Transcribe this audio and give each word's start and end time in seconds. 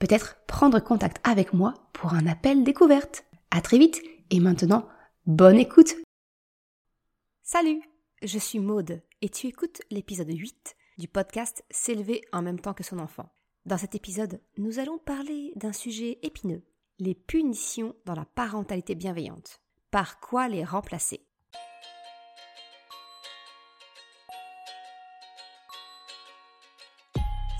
peut-être 0.00 0.38
prendre 0.46 0.80
contact 0.80 1.20
avec 1.22 1.52
moi 1.52 1.74
pour 1.92 2.14
un 2.14 2.26
appel 2.26 2.64
découverte. 2.64 3.24
À 3.52 3.60
très 3.60 3.78
vite 3.78 4.02
et 4.30 4.40
maintenant, 4.40 4.88
bonne 5.26 5.58
écoute. 5.58 5.94
Salut, 7.42 7.82
je 8.22 8.38
suis 8.38 8.58
Maude 8.58 9.02
et 9.22 9.28
tu 9.28 9.46
écoutes 9.46 9.82
l'épisode 9.90 10.32
8 10.32 10.76
du 10.98 11.06
podcast 11.06 11.64
S'élever 11.70 12.22
en 12.32 12.42
même 12.42 12.60
temps 12.60 12.74
que 12.74 12.82
son 12.82 12.98
enfant. 12.98 13.28
Dans 13.66 13.76
cet 13.76 13.94
épisode, 13.94 14.40
nous 14.56 14.78
allons 14.78 14.98
parler 14.98 15.52
d'un 15.56 15.72
sujet 15.72 16.18
épineux, 16.22 16.62
les 16.98 17.14
punitions 17.14 17.94
dans 18.06 18.14
la 18.14 18.24
parentalité 18.24 18.94
bienveillante. 18.94 19.60
Par 19.90 20.20
quoi 20.20 20.48
les 20.48 20.64
remplacer? 20.64 21.26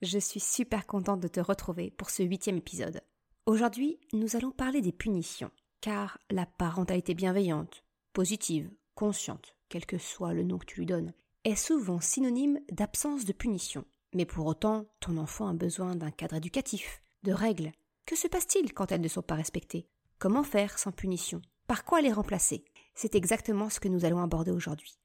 Je 0.00 0.20
suis 0.20 0.38
super 0.38 0.86
contente 0.86 1.18
de 1.18 1.26
te 1.26 1.40
retrouver 1.40 1.90
pour 1.90 2.10
ce 2.10 2.22
huitième 2.22 2.58
épisode. 2.58 3.00
Aujourd'hui, 3.46 3.98
nous 4.12 4.36
allons 4.36 4.52
parler 4.52 4.80
des 4.80 4.92
punitions, 4.92 5.50
car 5.80 6.18
la 6.30 6.46
parentalité 6.46 7.14
bienveillante, 7.14 7.82
positive, 8.12 8.70
consciente, 8.94 9.56
quel 9.68 9.86
que 9.86 9.98
soit 9.98 10.34
le 10.34 10.44
nom 10.44 10.58
que 10.58 10.66
tu 10.66 10.78
lui 10.78 10.86
donnes, 10.86 11.14
est 11.42 11.56
souvent 11.56 12.00
synonyme 12.00 12.60
d'absence 12.70 13.24
de 13.24 13.32
punition. 13.32 13.84
Mais 14.14 14.24
pour 14.24 14.46
autant, 14.46 14.86
ton 15.00 15.16
enfant 15.16 15.48
a 15.48 15.52
besoin 15.52 15.96
d'un 15.96 16.12
cadre 16.12 16.36
éducatif, 16.36 17.02
de 17.24 17.32
règles. 17.32 17.72
Que 18.06 18.14
se 18.14 18.28
passe-t-il 18.28 18.72
quand 18.74 18.92
elles 18.92 19.00
ne 19.00 19.08
sont 19.08 19.22
pas 19.22 19.34
respectées? 19.34 19.88
Comment 20.20 20.44
faire 20.44 20.78
sans 20.78 20.92
punition? 20.92 21.42
Par 21.66 21.84
quoi 21.84 22.02
les 22.02 22.12
remplacer? 22.12 22.64
C'est 22.94 23.16
exactement 23.16 23.68
ce 23.68 23.80
que 23.80 23.88
nous 23.88 24.04
allons 24.04 24.22
aborder 24.22 24.52
aujourd'hui. 24.52 24.96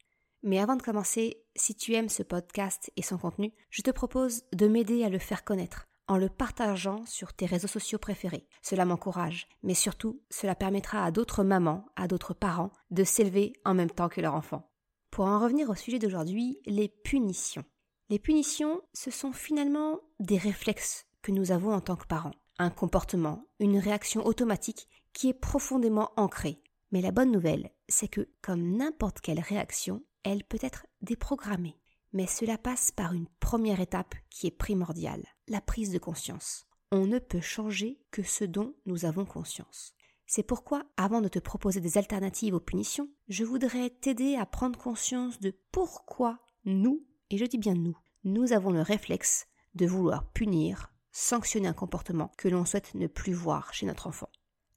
Mais 0.43 0.59
avant 0.59 0.75
de 0.75 0.81
commencer, 0.81 1.41
si 1.55 1.73
tu 1.73 1.93
aimes 1.93 2.09
ce 2.09 2.21
podcast 2.21 2.91
et 2.97 3.01
son 3.01 3.17
contenu, 3.17 3.53
je 3.69 3.81
te 3.81 3.91
propose 3.91 4.43
de 4.51 4.67
m'aider 4.67 5.03
à 5.05 5.09
le 5.09 5.19
faire 5.19 5.45
connaître 5.45 5.87
en 6.07 6.17
le 6.17 6.27
partageant 6.27 7.05
sur 7.05 7.33
tes 7.33 7.45
réseaux 7.45 7.69
sociaux 7.69 7.97
préférés. 7.97 8.45
Cela 8.61 8.83
m'encourage, 8.83 9.47
mais 9.63 9.73
surtout, 9.73 10.21
cela 10.29 10.53
permettra 10.53 11.05
à 11.05 11.11
d'autres 11.11 11.45
mamans, 11.45 11.85
à 11.95 12.09
d'autres 12.09 12.33
parents, 12.33 12.71
de 12.91 13.05
s'élever 13.05 13.53
en 13.63 13.73
même 13.73 13.89
temps 13.89 14.09
que 14.09 14.19
leur 14.19 14.35
enfant. 14.35 14.69
Pour 15.11 15.25
en 15.25 15.39
revenir 15.39 15.69
au 15.69 15.75
sujet 15.75 15.99
d'aujourd'hui, 15.99 16.59
les 16.65 16.89
punitions. 16.89 17.63
Les 18.09 18.19
punitions, 18.19 18.81
ce 18.93 19.11
sont 19.11 19.31
finalement 19.31 20.01
des 20.19 20.37
réflexes 20.37 21.05
que 21.21 21.31
nous 21.31 21.51
avons 21.51 21.73
en 21.73 21.79
tant 21.79 21.95
que 21.95 22.05
parents. 22.05 22.33
Un 22.59 22.69
comportement, 22.69 23.45
une 23.59 23.77
réaction 23.77 24.25
automatique 24.25 24.89
qui 25.13 25.29
est 25.29 25.33
profondément 25.33 26.11
ancrée. 26.17 26.61
Mais 26.91 27.01
la 27.01 27.11
bonne 27.11 27.31
nouvelle, 27.31 27.71
c'est 27.87 28.09
que, 28.09 28.29
comme 28.41 28.75
n'importe 28.75 29.21
quelle 29.21 29.39
réaction, 29.39 30.03
elle 30.23 30.43
peut 30.43 30.59
être 30.61 30.85
déprogrammée. 31.01 31.79
Mais 32.13 32.27
cela 32.27 32.57
passe 32.57 32.91
par 32.91 33.13
une 33.13 33.27
première 33.39 33.79
étape 33.79 34.15
qui 34.29 34.47
est 34.47 34.51
primordiale, 34.51 35.25
la 35.47 35.61
prise 35.61 35.91
de 35.91 35.97
conscience. 35.97 36.67
On 36.91 37.07
ne 37.07 37.19
peut 37.19 37.41
changer 37.41 37.99
que 38.11 38.21
ce 38.21 38.43
dont 38.43 38.75
nous 38.85 39.05
avons 39.05 39.25
conscience. 39.25 39.95
C'est 40.27 40.43
pourquoi, 40.43 40.83
avant 40.95 41.21
de 41.21 41.27
te 41.27 41.39
proposer 41.39 41.81
des 41.81 41.97
alternatives 41.97 42.53
aux 42.53 42.59
punitions, 42.59 43.09
je 43.27 43.43
voudrais 43.43 43.89
t'aider 43.89 44.35
à 44.35 44.45
prendre 44.45 44.79
conscience 44.79 45.39
de 45.39 45.57
pourquoi 45.71 46.39
nous, 46.65 47.05
et 47.29 47.37
je 47.37 47.45
dis 47.45 47.57
bien 47.57 47.73
nous, 47.73 47.97
nous 48.23 48.53
avons 48.53 48.71
le 48.71 48.81
réflexe 48.81 49.47
de 49.75 49.85
vouloir 49.85 50.31
punir, 50.31 50.93
sanctionner 51.11 51.67
un 51.67 51.73
comportement 51.73 52.31
que 52.37 52.47
l'on 52.47 52.65
souhaite 52.65 52.93
ne 52.95 53.07
plus 53.07 53.33
voir 53.33 53.73
chez 53.73 53.85
notre 53.85 54.07
enfant. 54.07 54.29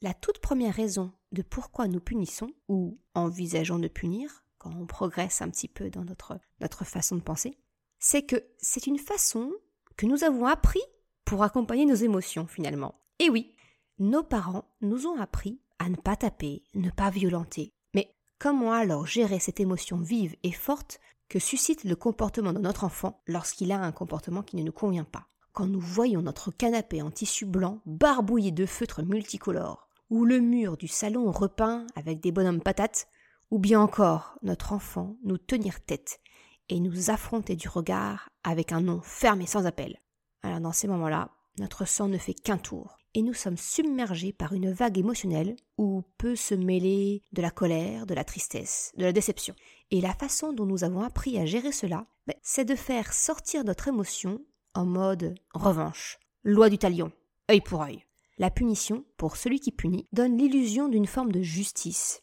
La 0.02 0.14
toute 0.14 0.40
première 0.40 0.74
raison 0.74 1.12
de 1.32 1.42
pourquoi 1.42 1.86
nous 1.86 2.00
punissons, 2.00 2.50
ou 2.68 2.98
envisageons 3.14 3.78
de 3.78 3.88
punir, 3.88 4.44
on 4.64 4.86
progresse 4.86 5.42
un 5.42 5.50
petit 5.50 5.68
peu 5.68 5.90
dans 5.90 6.04
notre, 6.04 6.38
notre 6.60 6.84
façon 6.84 7.16
de 7.16 7.22
penser, 7.22 7.58
c'est 7.98 8.22
que 8.22 8.44
c'est 8.58 8.86
une 8.86 8.98
façon 8.98 9.52
que 9.96 10.06
nous 10.06 10.24
avons 10.24 10.46
appris 10.46 10.82
pour 11.24 11.42
accompagner 11.42 11.86
nos 11.86 11.94
émotions 11.94 12.46
finalement. 12.46 13.00
Et 13.18 13.30
oui, 13.30 13.54
nos 13.98 14.22
parents 14.22 14.68
nous 14.80 15.06
ont 15.06 15.18
appris 15.20 15.60
à 15.78 15.88
ne 15.88 15.96
pas 15.96 16.16
taper, 16.16 16.62
ne 16.74 16.90
pas 16.90 17.10
violenter. 17.10 17.72
Mais 17.94 18.14
comment 18.38 18.72
alors 18.72 19.06
gérer 19.06 19.38
cette 19.38 19.60
émotion 19.60 19.98
vive 19.98 20.36
et 20.42 20.52
forte 20.52 21.00
que 21.28 21.38
suscite 21.38 21.84
le 21.84 21.96
comportement 21.96 22.52
de 22.52 22.58
notre 22.58 22.84
enfant 22.84 23.22
lorsqu'il 23.26 23.72
a 23.72 23.80
un 23.80 23.92
comportement 23.92 24.42
qui 24.42 24.56
ne 24.56 24.62
nous 24.62 24.72
convient 24.72 25.04
pas? 25.04 25.26
Quand 25.52 25.66
nous 25.66 25.80
voyons 25.80 26.22
notre 26.22 26.50
canapé 26.50 27.00
en 27.00 27.10
tissu 27.10 27.46
blanc 27.46 27.80
barbouillé 27.86 28.52
de 28.52 28.66
feutres 28.66 29.02
multicolores, 29.02 29.88
ou 30.10 30.24
le 30.24 30.40
mur 30.40 30.76
du 30.76 30.86
salon 30.86 31.32
repeint 31.32 31.86
avec 31.96 32.20
des 32.20 32.30
bonhommes 32.30 32.60
patates, 32.60 33.08
ou 33.50 33.58
bien 33.58 33.80
encore 33.80 34.38
notre 34.42 34.72
enfant 34.72 35.16
nous 35.24 35.38
tenir 35.38 35.84
tête 35.84 36.20
et 36.68 36.80
nous 36.80 37.10
affronter 37.10 37.56
du 37.56 37.68
regard 37.68 38.28
avec 38.42 38.72
un 38.72 38.80
nom 38.80 39.00
ferme 39.02 39.40
et 39.40 39.46
sans 39.46 39.66
appel. 39.66 40.00
Alors 40.42 40.60
dans 40.60 40.72
ces 40.72 40.88
moments-là, 40.88 41.30
notre 41.58 41.86
sang 41.86 42.08
ne 42.08 42.18
fait 42.18 42.34
qu'un 42.34 42.58
tour 42.58 42.98
et 43.14 43.22
nous 43.22 43.34
sommes 43.34 43.56
submergés 43.56 44.32
par 44.32 44.52
une 44.52 44.70
vague 44.70 44.98
émotionnelle 44.98 45.56
où 45.78 46.02
peut 46.18 46.36
se 46.36 46.54
mêler 46.54 47.22
de 47.32 47.40
la 47.40 47.50
colère, 47.50 48.04
de 48.04 48.12
la 48.12 48.24
tristesse, 48.24 48.92
de 48.98 49.04
la 49.04 49.12
déception. 49.12 49.54
Et 49.90 50.02
la 50.02 50.12
façon 50.12 50.52
dont 50.52 50.66
nous 50.66 50.84
avons 50.84 51.00
appris 51.00 51.38
à 51.38 51.46
gérer 51.46 51.72
cela, 51.72 52.06
ben, 52.26 52.36
c'est 52.42 52.66
de 52.66 52.74
faire 52.74 53.14
sortir 53.14 53.64
notre 53.64 53.88
émotion 53.88 54.40
en 54.74 54.84
mode 54.84 55.34
revanche, 55.54 56.18
loi 56.44 56.68
du 56.68 56.76
talion, 56.76 57.10
œil 57.50 57.62
pour 57.62 57.82
œil. 57.82 58.04
La 58.36 58.50
punition, 58.50 59.06
pour 59.16 59.38
celui 59.38 59.60
qui 59.60 59.72
punit, 59.72 60.06
donne 60.12 60.36
l'illusion 60.36 60.88
d'une 60.88 61.06
forme 61.06 61.32
de 61.32 61.40
justice, 61.40 62.20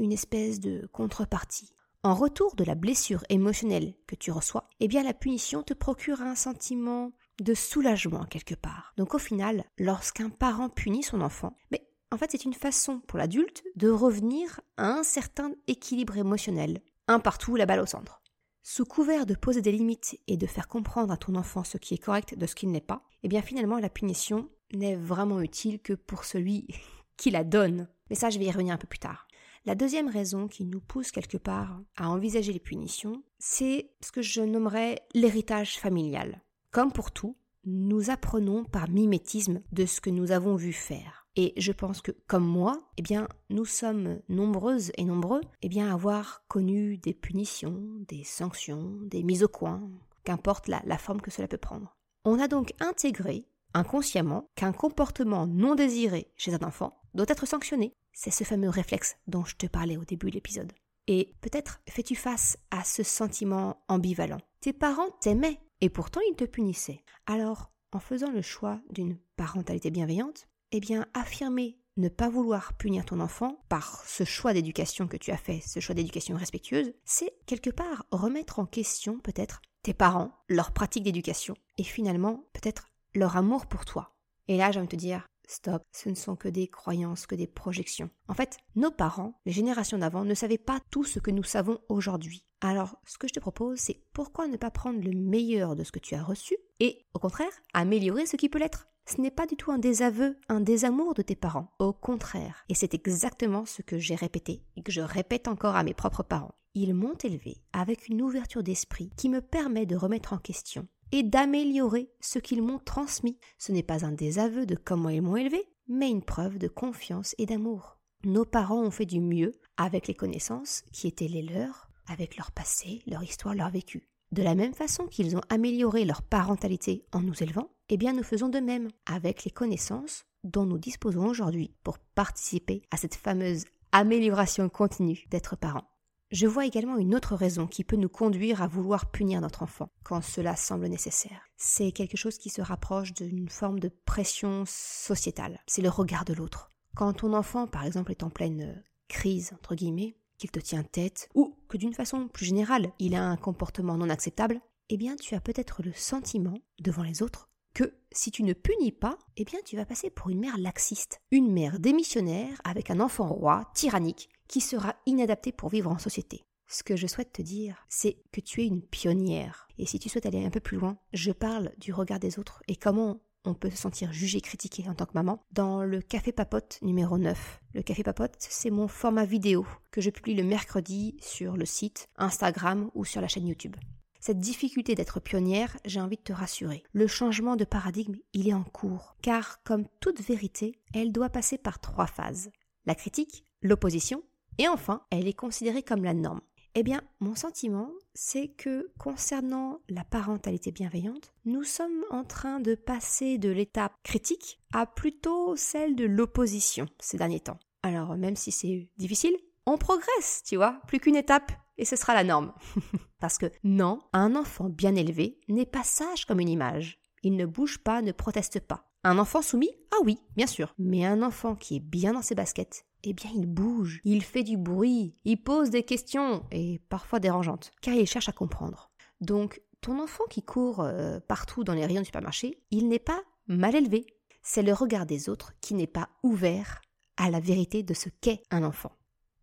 une 0.00 0.12
espèce 0.12 0.60
de 0.60 0.88
contrepartie. 0.92 1.74
En 2.02 2.14
retour 2.14 2.56
de 2.56 2.64
la 2.64 2.74
blessure 2.74 3.22
émotionnelle 3.28 3.94
que 4.06 4.14
tu 4.14 4.30
reçois, 4.30 4.66
eh 4.80 4.88
bien 4.88 5.02
la 5.02 5.12
punition 5.12 5.62
te 5.62 5.74
procure 5.74 6.22
un 6.22 6.34
sentiment 6.34 7.12
de 7.40 7.52
soulagement 7.52 8.24
quelque 8.24 8.54
part. 8.54 8.94
Donc 8.96 9.14
au 9.14 9.18
final, 9.18 9.64
lorsqu'un 9.78 10.30
parent 10.30 10.70
punit 10.70 11.02
son 11.02 11.20
enfant, 11.20 11.58
mais 11.70 11.86
en 12.10 12.16
fait 12.16 12.30
c'est 12.30 12.46
une 12.46 12.54
façon 12.54 13.00
pour 13.00 13.18
l'adulte 13.18 13.62
de 13.76 13.90
revenir 13.90 14.60
à 14.78 14.88
un 14.88 15.02
certain 15.02 15.52
équilibre 15.66 16.16
émotionnel, 16.16 16.80
un 17.06 17.20
partout 17.20 17.56
la 17.56 17.66
balle 17.66 17.80
au 17.80 17.86
centre. 17.86 18.22
Sous 18.62 18.86
couvert 18.86 19.26
de 19.26 19.34
poser 19.34 19.60
des 19.60 19.72
limites 19.72 20.18
et 20.26 20.38
de 20.38 20.46
faire 20.46 20.68
comprendre 20.68 21.12
à 21.12 21.18
ton 21.18 21.34
enfant 21.34 21.64
ce 21.64 21.76
qui 21.76 21.92
est 21.94 22.02
correct 22.02 22.34
de 22.34 22.46
ce 22.46 22.54
qui 22.54 22.66
ne 22.66 22.72
l'est 22.72 22.80
pas, 22.80 23.02
eh 23.22 23.28
bien 23.28 23.42
finalement 23.42 23.78
la 23.78 23.90
punition 23.90 24.48
n'est 24.72 24.96
vraiment 24.96 25.42
utile 25.42 25.80
que 25.80 25.92
pour 25.92 26.24
celui 26.24 26.66
qui 27.18 27.30
la 27.30 27.44
donne. 27.44 27.88
Mais 28.08 28.16
ça 28.16 28.30
je 28.30 28.38
vais 28.38 28.46
y 28.46 28.50
revenir 28.50 28.72
un 28.72 28.78
peu 28.78 28.86
plus 28.86 28.98
tard. 28.98 29.26
La 29.66 29.74
deuxième 29.74 30.08
raison 30.08 30.48
qui 30.48 30.64
nous 30.64 30.80
pousse 30.80 31.10
quelque 31.10 31.36
part 31.36 31.82
à 31.96 32.08
envisager 32.08 32.52
les 32.52 32.60
punitions, 32.60 33.22
c'est 33.38 33.90
ce 34.00 34.10
que 34.10 34.22
je 34.22 34.40
nommerais 34.40 35.02
l'héritage 35.14 35.78
familial. 35.78 36.40
Comme 36.70 36.92
pour 36.92 37.10
tout, 37.10 37.36
nous 37.66 38.08
apprenons 38.08 38.64
par 38.64 38.88
mimétisme 38.88 39.60
de 39.72 39.84
ce 39.84 40.00
que 40.00 40.08
nous 40.08 40.32
avons 40.32 40.56
vu 40.56 40.72
faire. 40.72 41.26
Et 41.36 41.52
je 41.58 41.72
pense 41.72 42.00
que, 42.00 42.12
comme 42.26 42.46
moi, 42.46 42.90
eh 42.96 43.02
bien, 43.02 43.28
nous 43.50 43.66
sommes 43.66 44.20
nombreuses 44.30 44.92
et 44.96 45.04
nombreux 45.04 45.42
eh 45.60 45.68
bien, 45.68 45.90
à 45.90 45.94
avoir 45.94 46.42
connu 46.48 46.96
des 46.96 47.12
punitions, 47.12 47.82
des 48.08 48.24
sanctions, 48.24 48.98
des 49.02 49.22
mises 49.22 49.42
au 49.42 49.48
coin, 49.48 49.90
qu'importe 50.24 50.68
la, 50.68 50.80
la 50.86 50.96
forme 50.96 51.20
que 51.20 51.30
cela 51.30 51.48
peut 51.48 51.58
prendre. 51.58 51.96
On 52.24 52.38
a 52.38 52.48
donc 52.48 52.72
intégré 52.80 53.44
inconsciemment 53.74 54.48
qu'un 54.56 54.72
comportement 54.72 55.46
non 55.46 55.74
désiré 55.74 56.32
chez 56.36 56.54
un 56.54 56.66
enfant 56.66 57.00
doit 57.14 57.26
être 57.28 57.46
sanctionné. 57.46 57.94
C'est 58.12 58.30
ce 58.30 58.44
fameux 58.44 58.68
réflexe 58.68 59.16
dont 59.26 59.44
je 59.44 59.56
te 59.56 59.66
parlais 59.66 59.96
au 59.96 60.04
début 60.04 60.30
de 60.30 60.34
l'épisode. 60.34 60.72
Et 61.06 61.34
peut-être 61.40 61.80
fais-tu 61.88 62.14
face 62.14 62.58
à 62.70 62.84
ce 62.84 63.02
sentiment 63.02 63.82
ambivalent. 63.88 64.40
Tes 64.60 64.72
parents 64.72 65.10
t'aimaient 65.20 65.60
et 65.80 65.88
pourtant 65.88 66.20
ils 66.28 66.36
te 66.36 66.44
punissaient. 66.44 67.02
Alors, 67.26 67.72
en 67.92 67.98
faisant 67.98 68.30
le 68.30 68.42
choix 68.42 68.80
d'une 68.90 69.18
parentalité 69.36 69.90
bienveillante, 69.90 70.46
eh 70.72 70.80
bien, 70.80 71.06
affirmer 71.14 71.78
ne 71.96 72.08
pas 72.08 72.28
vouloir 72.28 72.74
punir 72.74 73.04
ton 73.04 73.20
enfant 73.20 73.62
par 73.68 74.04
ce 74.06 74.24
choix 74.24 74.52
d'éducation 74.52 75.08
que 75.08 75.16
tu 75.16 75.32
as 75.32 75.36
fait, 75.36 75.60
ce 75.66 75.80
choix 75.80 75.94
d'éducation 75.94 76.36
respectueuse, 76.36 76.92
c'est 77.04 77.34
quelque 77.46 77.70
part 77.70 78.06
remettre 78.10 78.58
en 78.58 78.66
question 78.66 79.18
peut-être 79.18 79.60
tes 79.82 79.94
parents, 79.94 80.32
leur 80.48 80.72
pratique 80.72 81.04
d'éducation 81.04 81.56
et 81.78 81.84
finalement 81.84 82.44
peut-être 82.52 82.88
leur 83.14 83.36
amour 83.36 83.66
pour 83.66 83.84
toi. 83.84 84.14
Et 84.48 84.56
là, 84.56 84.72
j'ai 84.72 84.78
envie 84.78 84.88
de 84.88 84.92
te 84.92 84.96
dire, 84.96 85.26
Stop, 85.50 85.82
ce 85.90 86.08
ne 86.08 86.14
sont 86.14 86.36
que 86.36 86.46
des 86.46 86.68
croyances, 86.68 87.26
que 87.26 87.34
des 87.34 87.48
projections. 87.48 88.08
En 88.28 88.34
fait, 88.34 88.56
nos 88.76 88.92
parents, 88.92 89.40
les 89.46 89.50
générations 89.50 89.98
d'avant, 89.98 90.24
ne 90.24 90.34
savaient 90.34 90.58
pas 90.58 90.78
tout 90.92 91.02
ce 91.02 91.18
que 91.18 91.32
nous 91.32 91.42
savons 91.42 91.80
aujourd'hui. 91.88 92.44
Alors, 92.60 93.00
ce 93.04 93.18
que 93.18 93.26
je 93.26 93.32
te 93.32 93.40
propose, 93.40 93.80
c'est 93.80 94.00
pourquoi 94.12 94.46
ne 94.46 94.56
pas 94.56 94.70
prendre 94.70 95.02
le 95.02 95.10
meilleur 95.10 95.74
de 95.74 95.82
ce 95.82 95.90
que 95.90 95.98
tu 95.98 96.14
as 96.14 96.22
reçu 96.22 96.56
et, 96.78 97.04
au 97.14 97.18
contraire, 97.18 97.50
améliorer 97.74 98.26
ce 98.26 98.36
qui 98.36 98.48
peut 98.48 98.60
l'être. 98.60 98.86
Ce 99.06 99.20
n'est 99.20 99.32
pas 99.32 99.46
du 99.46 99.56
tout 99.56 99.72
un 99.72 99.78
désaveu, 99.78 100.38
un 100.48 100.60
désamour 100.60 101.14
de 101.14 101.22
tes 101.22 101.34
parents. 101.34 101.72
Au 101.80 101.92
contraire. 101.92 102.64
Et 102.68 102.76
c'est 102.76 102.94
exactement 102.94 103.66
ce 103.66 103.82
que 103.82 103.98
j'ai 103.98 104.14
répété 104.14 104.62
et 104.76 104.84
que 104.84 104.92
je 104.92 105.00
répète 105.00 105.48
encore 105.48 105.74
à 105.74 105.82
mes 105.82 105.94
propres 105.94 106.22
parents. 106.22 106.54
Ils 106.74 106.94
m'ont 106.94 107.16
élevé 107.24 107.56
avec 107.72 108.06
une 108.06 108.22
ouverture 108.22 108.62
d'esprit 108.62 109.10
qui 109.16 109.28
me 109.28 109.40
permet 109.40 109.86
de 109.86 109.96
remettre 109.96 110.32
en 110.32 110.38
question 110.38 110.86
et 111.12 111.22
d'améliorer 111.22 112.10
ce 112.20 112.38
qu'ils 112.38 112.62
m'ont 112.62 112.78
transmis. 112.78 113.38
Ce 113.58 113.72
n'est 113.72 113.82
pas 113.82 114.04
un 114.04 114.12
désaveu 114.12 114.66
de 114.66 114.76
comment 114.76 115.08
ils 115.08 115.22
m'ont 115.22 115.36
élevé, 115.36 115.62
mais 115.88 116.10
une 116.10 116.24
preuve 116.24 116.58
de 116.58 116.68
confiance 116.68 117.34
et 117.38 117.46
d'amour. 117.46 117.98
Nos 118.24 118.44
parents 118.44 118.82
ont 118.82 118.90
fait 118.90 119.06
du 119.06 119.20
mieux 119.20 119.52
avec 119.76 120.06
les 120.06 120.14
connaissances 120.14 120.82
qui 120.92 121.06
étaient 121.06 121.28
les 121.28 121.42
leurs, 121.42 121.88
avec 122.06 122.36
leur 122.36 122.52
passé, 122.52 123.02
leur 123.06 123.22
histoire, 123.22 123.54
leur 123.54 123.70
vécu. 123.70 124.06
De 124.32 124.42
la 124.42 124.54
même 124.54 124.74
façon 124.74 125.06
qu'ils 125.06 125.36
ont 125.36 125.42
amélioré 125.48 126.04
leur 126.04 126.22
parentalité 126.22 127.04
en 127.12 127.20
nous 127.20 127.42
élevant, 127.42 127.70
eh 127.88 127.96
bien 127.96 128.12
nous 128.12 128.22
faisons 128.22 128.48
de 128.48 128.60
même 128.60 128.88
avec 129.06 129.44
les 129.44 129.50
connaissances 129.50 130.24
dont 130.44 130.66
nous 130.66 130.78
disposons 130.78 131.26
aujourd'hui 131.26 131.74
pour 131.82 131.98
participer 131.98 132.82
à 132.90 132.96
cette 132.96 133.16
fameuse 133.16 133.64
amélioration 133.92 134.68
continue 134.68 135.24
d'être 135.30 135.56
parents. 135.56 135.88
Je 136.30 136.46
vois 136.46 136.64
également 136.64 136.96
une 136.96 137.16
autre 137.16 137.34
raison 137.34 137.66
qui 137.66 137.82
peut 137.82 137.96
nous 137.96 138.08
conduire 138.08 138.62
à 138.62 138.68
vouloir 138.68 139.10
punir 139.10 139.40
notre 139.40 139.64
enfant 139.64 139.90
quand 140.04 140.22
cela 140.22 140.54
semble 140.54 140.86
nécessaire. 140.86 141.42
C'est 141.56 141.90
quelque 141.90 142.16
chose 142.16 142.38
qui 142.38 142.50
se 142.50 142.62
rapproche 142.62 143.12
d'une 143.12 143.48
forme 143.48 143.80
de 143.80 143.88
pression 143.88 144.62
sociétale. 144.64 145.58
C'est 145.66 145.82
le 145.82 145.88
regard 145.88 146.24
de 146.24 146.32
l'autre. 146.32 146.70
Quand 146.94 147.12
ton 147.14 147.32
enfant, 147.32 147.66
par 147.66 147.84
exemple, 147.84 148.12
est 148.12 148.22
en 148.22 148.30
pleine 148.30 148.80
crise, 149.08 149.52
entre 149.54 149.74
guillemets, 149.74 150.16
qu'il 150.38 150.52
te 150.52 150.60
tient 150.60 150.84
tête, 150.84 151.28
ou 151.34 151.58
que 151.68 151.76
d'une 151.76 151.94
façon 151.94 152.28
plus 152.28 152.46
générale, 152.46 152.92
il 153.00 153.16
a 153.16 153.24
un 153.24 153.36
comportement 153.36 153.96
non 153.96 154.08
acceptable, 154.08 154.60
eh 154.88 154.96
bien 154.96 155.16
tu 155.16 155.34
as 155.34 155.40
peut-être 155.40 155.82
le 155.82 155.92
sentiment, 155.92 156.58
devant 156.80 157.02
les 157.02 157.22
autres, 157.22 157.48
que 157.74 157.92
si 158.12 158.30
tu 158.30 158.44
ne 158.44 158.52
punis 158.52 158.92
pas, 158.92 159.18
eh 159.36 159.44
bien 159.44 159.58
tu 159.64 159.76
vas 159.76 159.84
passer 159.84 160.10
pour 160.10 160.30
une 160.30 160.40
mère 160.40 160.58
laxiste, 160.58 161.20
une 161.32 161.52
mère 161.52 161.80
démissionnaire 161.80 162.60
avec 162.64 162.90
un 162.90 163.00
enfant 163.00 163.28
roi, 163.28 163.70
tyrannique, 163.74 164.30
qui 164.50 164.60
sera 164.60 164.96
inadapté 165.06 165.52
pour 165.52 165.68
vivre 165.68 165.92
en 165.92 165.98
société. 165.98 166.44
Ce 166.66 166.82
que 166.82 166.96
je 166.96 167.06
souhaite 167.06 167.32
te 167.32 167.40
dire, 167.40 167.86
c'est 167.88 168.16
que 168.32 168.40
tu 168.40 168.62
es 168.62 168.66
une 168.66 168.82
pionnière. 168.82 169.68
Et 169.78 169.86
si 169.86 170.00
tu 170.00 170.08
souhaites 170.08 170.26
aller 170.26 170.44
un 170.44 170.50
peu 170.50 170.58
plus 170.58 170.76
loin, 170.76 170.98
je 171.12 171.30
parle 171.30 171.72
du 171.78 171.92
regard 171.92 172.18
des 172.18 172.40
autres 172.40 172.60
et 172.66 172.74
comment 172.74 173.20
on 173.44 173.54
peut 173.54 173.70
se 173.70 173.76
sentir 173.76 174.12
jugé, 174.12 174.40
critiqué 174.40 174.88
en 174.88 174.94
tant 174.94 175.06
que 175.06 175.14
maman 175.14 175.40
dans 175.52 175.84
le 175.84 176.00
Café 176.00 176.32
Papote 176.32 176.80
numéro 176.82 177.16
9. 177.16 177.60
Le 177.74 177.82
Café 177.82 178.02
Papote, 178.02 178.34
c'est 178.40 178.70
mon 178.70 178.88
format 178.88 179.24
vidéo 179.24 179.64
que 179.92 180.00
je 180.00 180.10
publie 180.10 180.34
le 180.34 180.42
mercredi 180.42 181.16
sur 181.20 181.56
le 181.56 181.64
site, 181.64 182.08
Instagram 182.16 182.90
ou 182.96 183.04
sur 183.04 183.20
la 183.20 183.28
chaîne 183.28 183.46
YouTube. 183.46 183.76
Cette 184.18 184.40
difficulté 184.40 184.96
d'être 184.96 185.20
pionnière, 185.20 185.76
j'ai 185.84 186.00
envie 186.00 186.16
de 186.16 186.22
te 186.22 186.32
rassurer. 186.32 186.82
Le 186.92 187.06
changement 187.06 187.54
de 187.54 187.64
paradigme, 187.64 188.16
il 188.32 188.48
est 188.48 188.54
en 188.54 188.64
cours, 188.64 189.14
car 189.22 189.62
comme 189.62 189.86
toute 190.00 190.20
vérité, 190.20 190.80
elle 190.92 191.12
doit 191.12 191.30
passer 191.30 191.56
par 191.56 191.78
trois 191.78 192.08
phases. 192.08 192.50
La 192.84 192.96
critique, 192.96 193.44
l'opposition 193.62 194.24
et 194.60 194.68
enfin, 194.68 195.00
elle 195.10 195.26
est 195.26 195.32
considérée 195.32 195.82
comme 195.82 196.04
la 196.04 196.12
norme. 196.12 196.42
Eh 196.74 196.82
bien, 196.82 197.00
mon 197.18 197.34
sentiment, 197.34 197.90
c'est 198.12 198.48
que 198.48 198.92
concernant 198.98 199.80
la 199.88 200.04
parentalité 200.04 200.70
bienveillante, 200.70 201.32
nous 201.46 201.64
sommes 201.64 202.04
en 202.10 202.24
train 202.24 202.60
de 202.60 202.74
passer 202.74 203.38
de 203.38 203.48
l'étape 203.48 203.94
critique 204.02 204.60
à 204.74 204.84
plutôt 204.84 205.56
celle 205.56 205.96
de 205.96 206.04
l'opposition 206.04 206.86
ces 206.98 207.16
derniers 207.16 207.40
temps. 207.40 207.58
Alors, 207.82 208.14
même 208.18 208.36
si 208.36 208.52
c'est 208.52 208.86
difficile, 208.98 209.34
on 209.64 209.78
progresse, 209.78 210.42
tu 210.44 210.56
vois, 210.56 210.82
plus 210.86 211.00
qu'une 211.00 211.16
étape, 211.16 211.52
et 211.78 211.86
ce 211.86 211.96
sera 211.96 212.12
la 212.12 212.22
norme. 212.22 212.52
Parce 213.18 213.38
que 213.38 213.50
non, 213.64 214.00
un 214.12 214.36
enfant 214.36 214.68
bien 214.68 214.94
élevé 214.94 215.40
n'est 215.48 215.64
pas 215.64 215.84
sage 215.84 216.26
comme 216.26 216.40
une 216.40 216.50
image. 216.50 217.00
Il 217.22 217.36
ne 217.36 217.46
bouge 217.46 217.78
pas, 217.78 218.02
ne 218.02 218.12
proteste 218.12 218.60
pas. 218.60 218.89
Un 219.02 219.18
enfant 219.18 219.40
soumis? 219.40 219.70
Ah 219.92 220.02
oui, 220.04 220.18
bien 220.36 220.46
sûr. 220.46 220.74
Mais 220.78 221.06
un 221.06 221.22
enfant 221.22 221.54
qui 221.54 221.76
est 221.76 221.80
bien 221.80 222.12
dans 222.12 222.22
ses 222.22 222.34
baskets, 222.34 222.84
eh 223.02 223.14
bien 223.14 223.30
il 223.34 223.46
bouge, 223.46 224.00
il 224.04 224.22
fait 224.22 224.42
du 224.42 224.58
bruit, 224.58 225.14
il 225.24 225.42
pose 225.42 225.70
des 225.70 225.84
questions, 225.84 226.44
et 226.50 226.80
parfois 226.90 227.18
dérangeantes, 227.18 227.72
car 227.80 227.94
il 227.94 228.06
cherche 228.06 228.28
à 228.28 228.32
comprendre. 228.32 228.90
Donc, 229.22 229.62
ton 229.80 230.02
enfant 230.02 230.24
qui 230.28 230.42
court 230.42 230.80
euh, 230.80 231.18
partout 231.20 231.64
dans 231.64 231.72
les 231.72 231.86
rayons 231.86 232.02
du 232.02 232.06
supermarché, 232.06 232.62
il 232.70 232.88
n'est 232.88 232.98
pas 232.98 233.22
mal 233.46 233.74
élevé. 233.74 234.04
C'est 234.42 234.62
le 234.62 234.74
regard 234.74 235.06
des 235.06 235.30
autres 235.30 235.54
qui 235.62 235.74
n'est 235.74 235.86
pas 235.86 236.10
ouvert 236.22 236.82
à 237.16 237.30
la 237.30 237.40
vérité 237.40 237.82
de 237.82 237.94
ce 237.94 238.10
qu'est 238.10 238.42
un 238.50 238.62
enfant. 238.62 238.92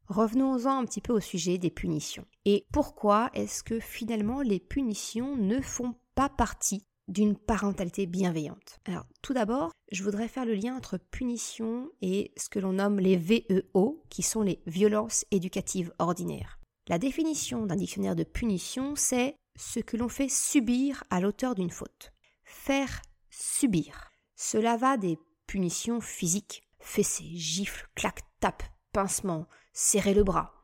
Revenons-en 0.08 0.80
un 0.80 0.86
petit 0.86 1.02
peu 1.02 1.14
au 1.14 1.20
sujet 1.20 1.58
des 1.58 1.72
punitions. 1.72 2.26
Et 2.46 2.68
pourquoi 2.72 3.32
est-ce 3.34 3.64
que 3.64 3.80
finalement 3.80 4.42
les 4.42 4.60
punitions 4.60 5.36
ne 5.36 5.60
font 5.62 5.96
pas 6.16 6.30
partie 6.30 6.86
d'une 7.08 7.38
parentalité 7.38 8.06
bienveillante. 8.06 8.80
Alors, 8.86 9.06
tout 9.22 9.34
d'abord, 9.34 9.72
je 9.92 10.04
voudrais 10.04 10.28
faire 10.28 10.46
le 10.46 10.54
lien 10.54 10.76
entre 10.76 10.98
punition 10.98 11.90
et 12.02 12.32
ce 12.38 12.50
que 12.50 12.60
l'on 12.60 12.74
nomme 12.74 13.00
les 13.00 13.16
VEO, 13.16 14.04
qui 14.10 14.24
sont 14.24 14.42
les 14.42 14.62
violences 14.66 15.26
éducatives 15.32 15.94
ordinaires. 16.00 16.60
La 16.88 17.00
définition 17.00 17.66
d'un 17.66 17.76
dictionnaire 17.76 18.16
de 18.16 18.24
punition, 18.24 18.96
c'est 18.96 19.36
ce 19.56 19.80
que 19.80 19.98
l'on 19.98 20.10
fait 20.10 20.30
subir 20.30 21.04
à 21.10 21.20
l'auteur 21.20 21.56
d'une 21.56 21.72
faute. 21.72 22.14
Faire 22.44 23.02
subir. 23.30 24.12
Cela 24.36 24.78
va 24.78 24.98
des 24.98 25.18
punitions 25.48 26.02
physiques, 26.02 26.64
fessées, 26.80 27.36
gifles, 27.36 27.88
claques, 27.96 28.24
tapes, 28.40 28.64
pincements, 28.94 29.48
serrer 29.74 30.14
le 30.14 30.24
bras, 30.24 30.58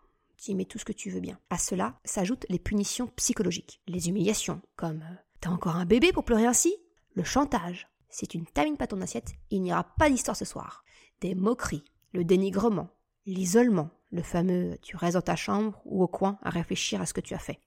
tu 0.44 0.56
mets 0.56 0.66
tout 0.66 0.78
ce 0.78 0.84
que 0.84 0.92
tu 0.92 1.10
veux 1.10 1.22
bien. 1.22 1.40
À 1.50 1.58
cela 1.58 2.00
s'ajoutent 2.04 2.46
les 2.50 2.60
punitions 2.60 3.08
psychologiques, 3.16 3.82
les 3.88 4.10
humiliations, 4.10 4.62
comme 4.76 5.02
euh, 5.02 5.16
T'as 5.44 5.50
encore 5.50 5.76
un 5.76 5.86
bébé 5.86 6.14
pour 6.14 6.24
pleurer 6.24 6.46
ainsi? 6.46 6.74
Le 7.16 7.24
chantage. 7.26 7.90
Si 8.08 8.30
tu 8.30 8.38
ne 8.38 8.46
termines 8.46 8.78
pas 8.78 8.88
ton 8.88 9.02
assiette, 9.02 9.34
il 9.50 9.62
n'y 9.62 9.74
aura 9.74 9.84
pas 9.84 10.10
d'histoire 10.10 10.38
ce 10.38 10.46
soir. 10.46 10.86
Des 11.20 11.36
moqueries, 11.36 11.84
le 12.14 12.24
dénigrement, 12.24 12.92
l'isolement, 13.26 13.90
le 14.14 14.24
fameux 14.24 14.78
tu 14.82 14.96
restes 14.96 15.16
dans 15.16 15.22
ta 15.22 15.36
chambre 15.36 15.82
ou 15.84 16.02
au 16.02 16.08
coin 16.08 16.40
à 16.44 16.50
réfléchir 16.50 17.02
à 17.02 17.06
ce 17.06 17.14
que 17.14 17.20
tu 17.20 17.34
as 17.34 17.40
fait. 17.40 17.60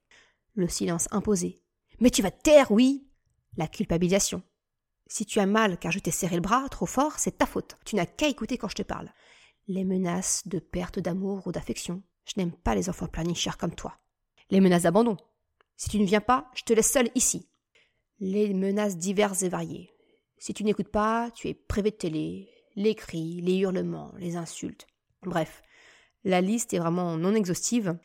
Le 0.54 0.68
silence 0.68 1.06
imposé. 1.10 1.60
Mais 2.00 2.08
tu 2.08 2.22
vas 2.22 2.30
te 2.30 2.40
taire, 2.40 2.72
oui 2.72 3.10
La 3.58 3.68
culpabilisation. 3.68 4.42
Si 5.06 5.26
tu 5.26 5.38
as 5.38 5.44
mal 5.44 5.78
car 5.78 5.92
je 5.92 5.98
t'ai 5.98 6.12
serré 6.12 6.36
le 6.36 6.40
bras 6.40 6.66
trop 6.70 6.86
fort, 6.86 7.18
c'est 7.18 7.36
ta 7.36 7.44
faute. 7.44 7.76
Tu 7.84 7.94
n'as 7.94 8.06
qu'à 8.06 8.26
écouter 8.26 8.56
quand 8.56 8.70
je 8.70 8.76
te 8.76 8.82
parle. 8.82 9.12
Les 9.68 9.84
menaces 9.84 10.48
de 10.48 10.60
perte 10.60 10.98
d'amour 10.98 11.46
ou 11.46 11.52
d'affection. 11.52 12.02
Je 12.24 12.32
n'aime 12.38 12.52
pas 12.52 12.74
les 12.74 12.88
enfants 12.88 13.06
planicheurs 13.06 13.58
comme 13.58 13.74
toi. 13.74 13.98
Les 14.48 14.60
menaces 14.60 14.84
d'abandon. 14.84 15.18
Si 15.76 15.90
tu 15.90 16.00
ne 16.00 16.06
viens 16.06 16.22
pas, 16.22 16.50
je 16.54 16.62
te 16.62 16.72
laisse 16.72 16.90
seul 16.90 17.10
ici 17.14 17.46
les 18.18 18.54
menaces 18.54 18.96
diverses 18.96 19.42
et 19.42 19.48
variées. 19.48 19.90
Si 20.38 20.54
tu 20.54 20.64
n'écoutes 20.64 20.90
pas, 20.90 21.30
tu 21.32 21.48
es 21.48 21.54
privé 21.54 21.90
de 21.90 21.96
télé, 21.96 22.48
les 22.74 22.94
cris, 22.94 23.40
les 23.40 23.58
hurlements, 23.58 24.12
les 24.18 24.36
insultes. 24.36 24.86
Bref, 25.22 25.62
la 26.24 26.40
liste 26.40 26.74
est 26.74 26.78
vraiment 26.78 27.16
non 27.16 27.34
exhaustive 27.34 27.98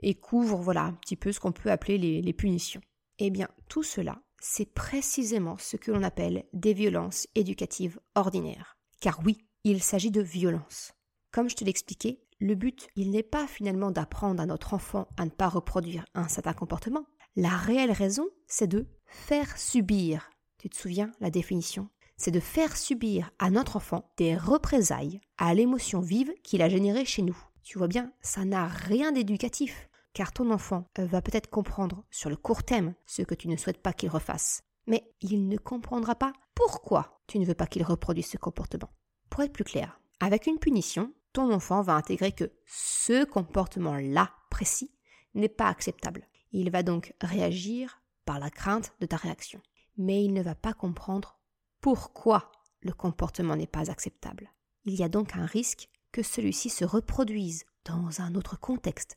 et 0.00 0.14
couvre 0.14 0.58
voilà 0.58 0.82
un 0.82 0.92
petit 0.92 1.16
peu 1.16 1.32
ce 1.32 1.40
qu'on 1.40 1.52
peut 1.52 1.70
appeler 1.70 1.98
les, 1.98 2.22
les 2.22 2.32
punitions. 2.32 2.80
Eh 3.18 3.30
bien, 3.30 3.48
tout 3.68 3.82
cela, 3.82 4.22
c'est 4.40 4.72
précisément 4.72 5.56
ce 5.58 5.76
que 5.76 5.90
l'on 5.90 6.02
appelle 6.02 6.44
des 6.52 6.72
violences 6.72 7.26
éducatives 7.34 7.98
ordinaires. 8.14 8.78
Car 9.00 9.20
oui, 9.24 9.38
il 9.64 9.82
s'agit 9.82 10.10
de 10.10 10.20
violence. 10.20 10.92
Comme 11.32 11.50
je 11.50 11.56
te 11.56 11.64
l'expliquais, 11.64 12.20
le 12.38 12.54
but, 12.54 12.88
il 12.94 13.10
n'est 13.10 13.24
pas 13.24 13.46
finalement 13.46 13.90
d'apprendre 13.90 14.40
à 14.40 14.46
notre 14.46 14.74
enfant 14.74 15.08
à 15.16 15.24
ne 15.24 15.30
pas 15.30 15.48
reproduire 15.48 16.04
un 16.14 16.28
certain 16.28 16.52
comportement. 16.52 17.06
La 17.34 17.56
réelle 17.56 17.90
raison, 17.90 18.26
c'est 18.46 18.68
de 18.68 18.86
Faire 19.08 19.56
subir, 19.56 20.30
tu 20.58 20.68
te 20.68 20.76
souviens 20.76 21.10
la 21.20 21.30
définition? 21.30 21.88
C'est 22.16 22.30
de 22.30 22.40
faire 22.40 22.76
subir 22.76 23.30
à 23.38 23.50
notre 23.50 23.76
enfant 23.76 24.10
des 24.16 24.36
représailles 24.36 25.20
à 25.38 25.54
l'émotion 25.54 26.00
vive 26.00 26.32
qu'il 26.42 26.62
a 26.62 26.68
générée 26.68 27.04
chez 27.04 27.22
nous. 27.22 27.36
Tu 27.62 27.78
vois 27.78 27.88
bien, 27.88 28.12
ça 28.20 28.44
n'a 28.44 28.66
rien 28.66 29.12
d'éducatif, 29.12 29.88
car 30.12 30.32
ton 30.32 30.50
enfant 30.50 30.84
euh, 30.98 31.06
va 31.06 31.22
peut-être 31.22 31.48
comprendre 31.48 32.04
sur 32.10 32.28
le 32.28 32.36
court 32.36 32.64
terme 32.64 32.94
ce 33.06 33.22
que 33.22 33.34
tu 33.34 33.48
ne 33.48 33.56
souhaites 33.56 33.82
pas 33.82 33.92
qu'il 33.92 34.10
refasse, 34.10 34.62
mais 34.86 35.04
il 35.20 35.48
ne 35.48 35.56
comprendra 35.56 36.14
pas 36.14 36.32
pourquoi 36.54 37.20
tu 37.26 37.38
ne 37.38 37.46
veux 37.46 37.54
pas 37.54 37.66
qu'il 37.66 37.84
reproduise 37.84 38.26
ce 38.26 38.36
comportement. 38.36 38.90
Pour 39.30 39.42
être 39.42 39.52
plus 39.52 39.64
clair, 39.64 40.00
avec 40.20 40.46
une 40.46 40.58
punition, 40.58 41.12
ton 41.32 41.52
enfant 41.52 41.82
va 41.82 41.94
intégrer 41.94 42.32
que 42.32 42.52
ce 42.66 43.24
comportement-là 43.24 44.32
précis 44.50 44.92
n'est 45.34 45.48
pas 45.48 45.68
acceptable. 45.68 46.26
Il 46.52 46.70
va 46.70 46.82
donc 46.82 47.14
réagir 47.20 48.02
par 48.28 48.38
la 48.38 48.50
crainte 48.50 48.92
de 49.00 49.06
ta 49.06 49.16
réaction. 49.16 49.62
Mais 49.96 50.22
il 50.22 50.34
ne 50.34 50.42
va 50.42 50.54
pas 50.54 50.74
comprendre 50.74 51.38
pourquoi 51.80 52.52
le 52.82 52.92
comportement 52.92 53.56
n'est 53.56 53.66
pas 53.66 53.90
acceptable. 53.90 54.52
Il 54.84 54.94
y 54.94 55.02
a 55.02 55.08
donc 55.08 55.34
un 55.34 55.46
risque 55.46 55.88
que 56.12 56.22
celui-ci 56.22 56.68
se 56.68 56.84
reproduise 56.84 57.64
dans 57.86 58.20
un 58.20 58.34
autre 58.34 58.60
contexte, 58.60 59.16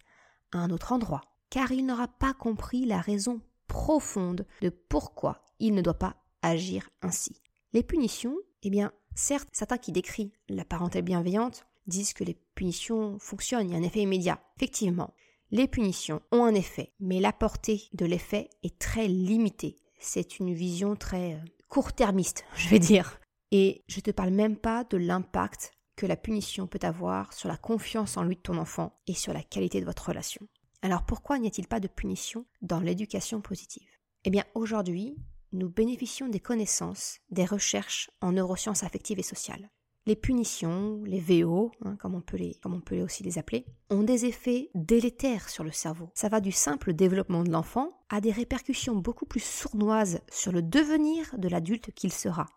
à 0.54 0.60
un 0.60 0.70
autre 0.70 0.94
endroit, 0.94 1.20
car 1.50 1.74
il 1.74 1.86
n'aura 1.86 2.08
pas 2.08 2.34
compris 2.34 2.86
la 2.86 3.02
raison 3.02 3.42
profonde 3.68 4.48
de 4.62 4.70
pourquoi 4.70 5.44
il 5.60 5.74
ne 5.74 5.82
doit 5.82 6.00
pas 6.00 6.16
agir 6.42 6.90
ainsi. 7.02 7.42
Les 7.74 7.84
punitions, 7.84 8.38
eh 8.64 8.70
bien, 8.70 8.94
certes, 9.14 9.50
certains 9.52 9.78
qui 9.78 9.92
décrivent 9.92 10.32
la 10.48 10.64
parenté 10.64 11.02
bienveillante 11.02 11.68
disent 11.86 12.14
que 12.14 12.24
les 12.24 12.36
punitions 12.56 13.20
fonctionnent, 13.20 13.68
il 13.68 13.74
y 13.74 13.76
a 13.76 13.78
un 13.78 13.84
effet 13.84 14.04
immédiat. 14.04 14.42
Effectivement, 14.56 15.14
les 15.52 15.68
punitions 15.68 16.22
ont 16.32 16.46
un 16.46 16.56
effet, 16.56 16.94
mais 17.00 17.20
la 17.20 17.34
portée 17.34 17.90
de 17.94 18.06
l'effet 18.06 18.50
est 18.64 18.80
très 18.80 19.08
limitée. 19.08 19.76
C'est 20.00 20.40
une 20.40 20.54
vision 20.54 20.96
très 20.96 21.34
euh, 21.34 21.40
court-termiste, 21.68 22.46
je 22.56 22.70
vais 22.70 22.80
dire. 22.80 23.20
Et 23.52 23.84
je 23.88 23.98
ne 23.98 24.02
te 24.02 24.12
parle 24.12 24.32
même 24.32 24.56
pas 24.56 24.86
de 24.86 24.98
l'impact 24.98 25.74
que 25.98 26.06
la 26.06 26.16
punition 26.16 26.68
peut 26.68 26.80
avoir 26.82 27.34
sur 27.34 27.50
la 27.50 27.58
confiance 27.58 28.16
en 28.16 28.24
lui 28.24 28.38
de 28.38 28.42
ton 28.42 28.58
enfant 28.58 28.98
et 29.08 29.14
sur 29.14 29.34
la 29.34 29.44
qualité 29.44 29.82
de 29.82 29.86
votre 29.86 30.08
relation. 30.08 30.48
Alors 30.82 31.06
pourquoi 31.06 31.38
n'y 31.38 31.48
a-t-il 31.48 31.68
pas 31.68 31.82
de 31.82 31.90
punition 31.90 32.46
dans 32.62 32.80
l'éducation 32.80 33.42
positive? 33.42 33.90
Eh 34.24 34.30
bien 34.30 34.46
aujourd'hui, 34.56 35.18
nous 35.52 35.70
bénéficions 35.70 36.30
des 36.30 36.40
connaissances, 36.40 37.20
des 37.30 37.46
recherches 37.46 38.10
en 38.22 38.32
neurosciences 38.32 38.84
affectives 38.84 39.20
et 39.20 39.24
sociales. 39.24 39.70
Les 40.08 40.16
punitions, 40.16 41.04
les 41.06 41.20
VO, 41.20 41.72
hein, 41.86 41.96
comme, 41.98 42.16
on 42.16 42.22
peut 42.22 42.38
les, 42.38 42.56
comme 42.56 42.74
on 42.74 42.82
peut 42.82 43.02
aussi 43.02 43.22
les 43.22 43.38
appeler, 43.38 43.66
ont 43.92 44.02
des 44.02 44.26
effets 44.26 44.72
délétères 44.74 45.48
sur 45.48 45.64
le 45.64 45.72
cerveau. 45.72 46.10
Ça 46.16 46.28
va 46.28 46.42
du 46.42 46.52
simple 46.52 46.94
développement 46.94 47.44
de 47.44 47.52
l'enfant 47.52 48.04
à 48.10 48.20
des 48.20 48.32
répercussions 48.32 48.96
beaucoup 48.96 49.28
plus 49.28 49.44
sournoises 49.44 50.22
sur 50.32 50.52
le 50.52 50.64
devenir 50.64 51.38
de 51.38 51.48
l'adulte 51.48 51.92
qu'il 51.92 52.12
sera. 52.12 52.48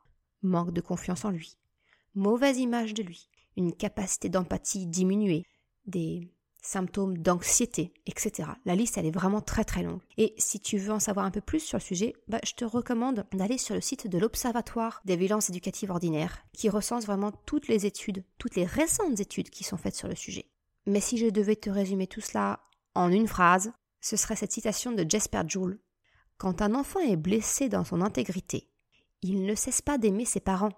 Manque 0.42 0.72
de 0.72 0.80
confiance 0.80 1.24
en 1.26 1.30
lui, 1.30 1.58
mauvaise 2.14 2.58
image 2.58 2.94
de 2.94 3.02
lui, 3.02 3.28
une 3.56 3.74
capacité 3.74 4.30
d'empathie 4.30 4.86
diminuée, 4.86 5.44
des 5.86 6.33
symptômes 6.64 7.18
d'anxiété, 7.18 7.92
etc. 8.06 8.48
La 8.64 8.74
liste, 8.74 8.96
elle 8.96 9.06
est 9.06 9.10
vraiment 9.10 9.40
très 9.40 9.64
très 9.64 9.82
longue. 9.82 10.00
Et 10.16 10.34
si 10.38 10.60
tu 10.60 10.78
veux 10.78 10.92
en 10.92 11.00
savoir 11.00 11.26
un 11.26 11.30
peu 11.30 11.40
plus 11.40 11.60
sur 11.60 11.78
le 11.78 11.82
sujet, 11.82 12.14
bah, 12.26 12.40
je 12.44 12.54
te 12.54 12.64
recommande 12.64 13.26
d'aller 13.32 13.58
sur 13.58 13.74
le 13.74 13.80
site 13.80 14.08
de 14.08 14.18
l'Observatoire 14.18 15.00
des 15.04 15.16
violences 15.16 15.50
éducatives 15.50 15.90
ordinaires, 15.90 16.44
qui 16.52 16.70
recense 16.70 17.06
vraiment 17.06 17.32
toutes 17.46 17.68
les 17.68 17.86
études, 17.86 18.24
toutes 18.38 18.56
les 18.56 18.64
récentes 18.64 19.20
études 19.20 19.50
qui 19.50 19.64
sont 19.64 19.76
faites 19.76 19.96
sur 19.96 20.08
le 20.08 20.14
sujet. 20.14 20.46
Mais 20.86 21.00
si 21.00 21.18
je 21.18 21.26
devais 21.26 21.56
te 21.56 21.70
résumer 21.70 22.06
tout 22.06 22.20
cela 22.20 22.60
en 22.94 23.10
une 23.10 23.28
phrase, 23.28 23.72
ce 24.00 24.16
serait 24.16 24.36
cette 24.36 24.52
citation 24.52 24.92
de 24.92 25.04
Jesper 25.08 25.42
Joule. 25.46 25.78
Quand 26.38 26.62
un 26.62 26.74
enfant 26.74 27.00
est 27.00 27.16
blessé 27.16 27.68
dans 27.68 27.84
son 27.84 28.00
intégrité, 28.00 28.68
il 29.22 29.44
ne 29.44 29.54
cesse 29.54 29.80
pas 29.80 29.98
d'aimer 29.98 30.24
ses 30.24 30.40
parents, 30.40 30.72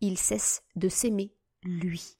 il 0.00 0.18
cesse 0.18 0.62
de 0.76 0.88
s'aimer 0.88 1.34
lui. 1.62 2.16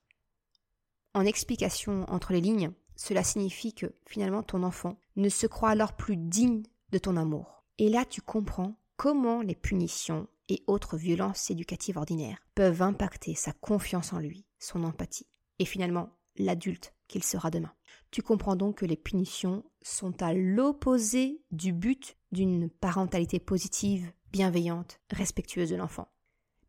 En 1.15 1.25
explication 1.25 2.05
entre 2.09 2.33
les 2.33 2.41
lignes, 2.41 2.73
cela 3.03 3.25
signifie 3.25 3.75
que 3.75 3.87
finalement 4.07 4.45
ton 4.45 4.63
enfant 4.63 4.97
ne 5.17 5.29
se 5.29 5.49
croit 5.49 5.71
alors 5.71 5.95
plus 5.95 6.17
digne 6.17 6.63
de 6.93 6.99
ton 6.99 7.17
amour. 7.17 7.65
Et 7.79 7.89
là 7.89 8.05
tu 8.05 8.21
comprends 8.21 8.77
comment 8.97 9.43
les 9.43 9.57
punitions 9.57 10.29
et 10.49 10.63
autres 10.69 10.97
violences 10.97 11.51
éducatives 11.51 11.97
ordinaires 11.97 12.39
peuvent 12.55 12.81
impacter 12.81 13.35
sa 13.35 13.53
confiance 13.53 14.13
en 14.13 14.21
lui, 14.21 14.47
son 14.61 14.85
empathie, 14.85 15.27
et 15.59 15.65
finalement 15.65 16.11
l'adulte 16.37 16.95
qu'il 17.09 17.25
sera 17.25 17.51
demain. 17.51 17.73
Tu 18.13 18.23
comprends 18.23 18.55
donc 18.55 18.79
que 18.79 18.87
les 18.87 18.97
punitions 18.97 19.65
sont 19.83 20.23
à 20.23 20.33
l'opposé 20.33 21.43
du 21.51 21.73
but 21.73 22.17
d'une 22.31 22.71
parentalité 22.71 23.41
positive, 23.41 24.13
bienveillante, 24.31 25.01
respectueuse 25.11 25.71
de 25.71 25.77
l'enfant. 25.77 26.07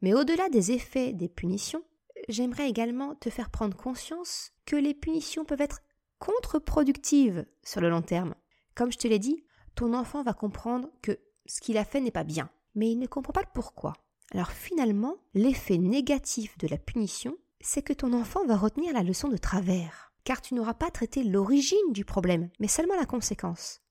Mais 0.01 0.15
au-delà 0.15 0.49
des 0.49 0.71
effets 0.71 1.13
des 1.13 1.29
punitions, 1.29 1.83
j'aimerais 2.27 2.69
également 2.69 3.13
te 3.13 3.29
faire 3.29 3.51
prendre 3.51 3.77
conscience 3.77 4.51
que 4.65 4.75
les 4.75 4.95
punitions 4.95 5.45
peuvent 5.45 5.61
être 5.61 5.81
contre-productive 6.19 7.45
sur 7.63 7.81
le 7.81 7.89
long 7.89 8.01
terme. 8.01 8.35
Comme 8.75 8.91
je 8.91 8.97
te 8.97 9.07
l'ai 9.07 9.19
dit, 9.19 9.43
ton 9.75 9.93
enfant 9.93 10.23
va 10.23 10.33
comprendre 10.33 10.89
que 11.01 11.19
ce 11.45 11.61
qu'il 11.61 11.77
a 11.77 11.85
fait 11.85 12.01
n'est 12.01 12.11
pas 12.11 12.23
bien, 12.23 12.49
mais 12.75 12.91
il 12.91 12.99
ne 12.99 13.07
comprend 13.07 13.33
pas 13.33 13.41
le 13.41 13.47
pourquoi. 13.53 13.93
Alors 14.33 14.51
finalement, 14.51 15.17
l'effet 15.33 15.77
négatif 15.77 16.57
de 16.57 16.67
la 16.67 16.77
punition, 16.77 17.37
c'est 17.61 17.81
que 17.81 17.93
ton 17.93 18.13
enfant 18.13 18.45
va 18.45 18.57
retenir 18.57 18.93
la 18.93 19.03
leçon 19.03 19.29
de 19.29 19.37
travers, 19.37 20.11
car 20.23 20.41
tu 20.41 20.53
n'auras 20.53 20.73
pas 20.73 20.89
traité 20.89 21.23
l'origine 21.23 21.91
du 21.91 22.05
problème, 22.05 22.49
mais 22.59 22.67
seulement 22.67 22.95
la 22.95 23.05
conséquence. 23.05 23.81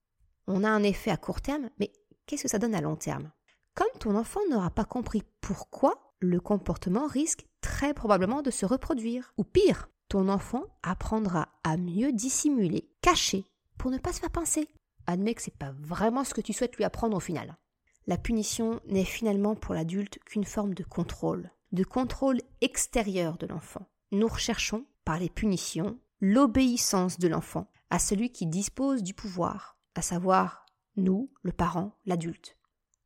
On 0.47 0.65
a 0.65 0.69
un 0.69 0.83
effet 0.83 1.11
à 1.11 1.17
court 1.17 1.41
terme, 1.41 1.71
mais 1.79 1.93
qu'est-ce 2.27 2.43
que 2.43 2.49
ça 2.49 2.59
donne 2.59 2.75
à 2.75 2.81
long 2.81 2.97
terme? 2.97 3.31
Comme 3.75 3.87
ton 4.01 4.17
enfant 4.17 4.41
n'aura 4.51 4.71
pas 4.71 4.85
compris 4.85 5.23
pourquoi, 5.41 6.15
le 6.19 6.41
comportement 6.41 7.07
risque 7.07 7.47
très 7.61 7.95
probablement 7.95 8.43
de 8.43 8.51
se 8.51 8.67
reproduire, 8.67 9.33
ou 9.39 9.45
pire, 9.45 9.89
ton 10.13 10.29
enfant 10.29 10.65
apprendra 10.83 11.49
à 11.65 11.79
mieux 11.79 12.13
dissimuler, 12.13 12.87
cacher, 13.01 13.47
pour 13.79 13.91
ne 13.91 13.97
pas 13.97 14.13
se 14.13 14.21
faire 14.21 14.31
pincer. 14.31 14.69
Admets 15.07 15.33
que 15.33 15.41
c'est 15.41 15.57
pas 15.57 15.73
vraiment 15.81 16.23
ce 16.23 16.35
que 16.35 16.43
tu 16.43 16.53
souhaites 16.53 16.77
lui 16.77 16.85
apprendre 16.85 17.17
au 17.17 17.21
final. 17.21 17.57
La 18.07 18.19
punition 18.19 18.79
n'est 18.89 19.07
finalement 19.07 19.55
pour 19.55 19.73
l'adulte 19.73 20.19
qu'une 20.27 20.45
forme 20.45 20.75
de 20.75 20.85
contrôle, 20.85 21.51
de 21.73 21.83
contrôle 21.83 22.43
extérieur 22.61 23.39
de 23.39 23.47
l'enfant. 23.47 23.89
Nous 24.11 24.29
recherchons, 24.29 24.85
par 25.07 25.19
les 25.19 25.31
punitions, 25.31 25.99
l'obéissance 26.21 27.19
de 27.19 27.29
l'enfant 27.29 27.71
à 27.89 27.99
celui 27.99 28.33
qui 28.33 28.47
dispose 28.47 29.03
du 29.03 29.15
pouvoir, 29.15 29.79
à 29.95 30.03
savoir 30.03 30.67
nous, 30.97 31.33
le 31.41 31.53
parent, 31.53 31.97
l'adulte. 32.05 32.59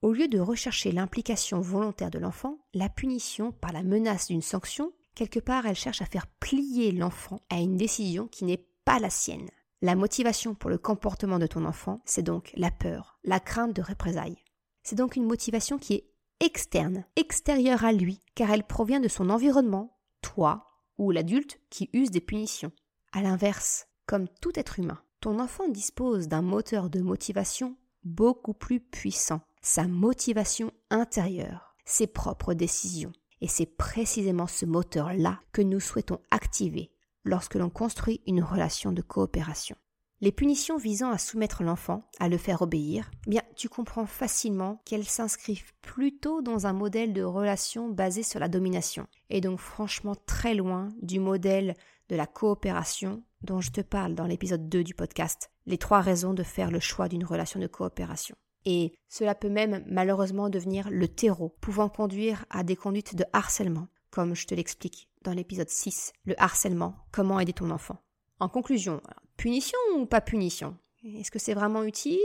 Au 0.02 0.12
lieu 0.12 0.26
de 0.26 0.40
rechercher 0.40 0.90
l'implication 0.90 1.60
volontaire 1.60 2.10
de 2.10 2.18
l'enfant, 2.18 2.58
la 2.74 2.88
punition 2.88 3.52
par 3.52 3.72
la 3.72 3.84
menace 3.84 4.26
d'une 4.26 4.42
sanction 4.42 4.92
Quelque 5.16 5.40
part, 5.40 5.64
elle 5.64 5.74
cherche 5.74 6.02
à 6.02 6.06
faire 6.06 6.26
plier 6.26 6.92
l'enfant 6.92 7.40
à 7.48 7.56
une 7.56 7.78
décision 7.78 8.28
qui 8.28 8.44
n'est 8.44 8.66
pas 8.84 8.98
la 8.98 9.08
sienne. 9.08 9.48
La 9.80 9.96
motivation 9.96 10.54
pour 10.54 10.68
le 10.68 10.76
comportement 10.76 11.38
de 11.38 11.46
ton 11.46 11.64
enfant, 11.64 12.02
c'est 12.04 12.22
donc 12.22 12.52
la 12.54 12.70
peur, 12.70 13.18
la 13.24 13.40
crainte 13.40 13.74
de 13.74 13.80
représailles. 13.80 14.36
C'est 14.82 14.94
donc 14.94 15.16
une 15.16 15.24
motivation 15.24 15.78
qui 15.78 15.94
est 15.94 16.10
externe, 16.40 17.06
extérieure 17.16 17.82
à 17.86 17.92
lui, 17.92 18.20
car 18.34 18.50
elle 18.50 18.66
provient 18.66 19.00
de 19.00 19.08
son 19.08 19.30
environnement, 19.30 19.98
toi 20.20 20.66
ou 20.98 21.10
l'adulte 21.12 21.60
qui 21.70 21.88
use 21.94 22.10
des 22.10 22.20
punitions. 22.20 22.72
À 23.12 23.22
l'inverse, 23.22 23.86
comme 24.04 24.28
tout 24.42 24.52
être 24.58 24.78
humain, 24.78 25.00
ton 25.20 25.40
enfant 25.40 25.68
dispose 25.68 26.28
d'un 26.28 26.42
moteur 26.42 26.90
de 26.90 27.00
motivation 27.00 27.74
beaucoup 28.04 28.52
plus 28.52 28.80
puissant, 28.80 29.40
sa 29.62 29.88
motivation 29.88 30.72
intérieure, 30.90 31.74
ses 31.86 32.06
propres 32.06 32.52
décisions. 32.52 33.12
Et 33.40 33.48
c'est 33.48 33.66
précisément 33.66 34.46
ce 34.46 34.66
moteur-là 34.66 35.40
que 35.52 35.62
nous 35.62 35.80
souhaitons 35.80 36.20
activer 36.30 36.90
lorsque 37.24 37.56
l'on 37.56 37.70
construit 37.70 38.22
une 38.26 38.42
relation 38.42 38.92
de 38.92 39.02
coopération. 39.02 39.76
Les 40.22 40.32
punitions 40.32 40.78
visant 40.78 41.10
à 41.10 41.18
soumettre 41.18 41.62
l'enfant, 41.62 42.08
à 42.18 42.30
le 42.30 42.38
faire 42.38 42.62
obéir, 42.62 43.10
eh 43.26 43.30
bien 43.30 43.42
tu 43.54 43.68
comprends 43.68 44.06
facilement 44.06 44.80
qu'elles 44.86 45.04
s'inscrivent 45.04 45.74
plutôt 45.82 46.40
dans 46.40 46.66
un 46.66 46.72
modèle 46.72 47.12
de 47.12 47.22
relation 47.22 47.90
basé 47.90 48.22
sur 48.22 48.40
la 48.40 48.48
domination, 48.48 49.06
et 49.28 49.42
donc 49.42 49.58
franchement 49.58 50.14
très 50.24 50.54
loin 50.54 50.88
du 51.02 51.20
modèle 51.20 51.74
de 52.08 52.16
la 52.16 52.26
coopération 52.26 53.24
dont 53.42 53.60
je 53.60 53.70
te 53.70 53.82
parle 53.82 54.14
dans 54.14 54.26
l'épisode 54.26 54.70
2 54.70 54.82
du 54.82 54.94
podcast, 54.94 55.50
les 55.66 55.76
trois 55.76 56.00
raisons 56.00 56.32
de 56.32 56.42
faire 56.42 56.70
le 56.70 56.80
choix 56.80 57.08
d'une 57.08 57.24
relation 57.24 57.60
de 57.60 57.66
coopération 57.66 58.36
et 58.66 58.98
cela 59.08 59.34
peut 59.34 59.48
même 59.48 59.84
malheureusement 59.86 60.50
devenir 60.50 60.90
le 60.90 61.08
terreau, 61.08 61.56
pouvant 61.60 61.88
conduire 61.88 62.44
à 62.50 62.64
des 62.64 62.76
conduites 62.76 63.14
de 63.14 63.24
harcèlement, 63.32 63.86
comme 64.10 64.34
je 64.34 64.46
te 64.46 64.54
l'explique 64.54 65.08
dans 65.22 65.32
l'épisode 65.32 65.70
6, 65.70 66.12
le 66.24 66.40
harcèlement, 66.40 66.96
comment 67.12 67.40
aider 67.40 67.52
ton 67.52 67.70
enfant. 67.70 67.96
En 68.40 68.48
conclusion, 68.48 69.00
punition 69.36 69.78
ou 69.96 70.04
pas 70.04 70.20
punition? 70.20 70.76
Est-ce 71.04 71.30
que 71.30 71.38
c'est 71.38 71.54
vraiment 71.54 71.84
utile 71.84 72.18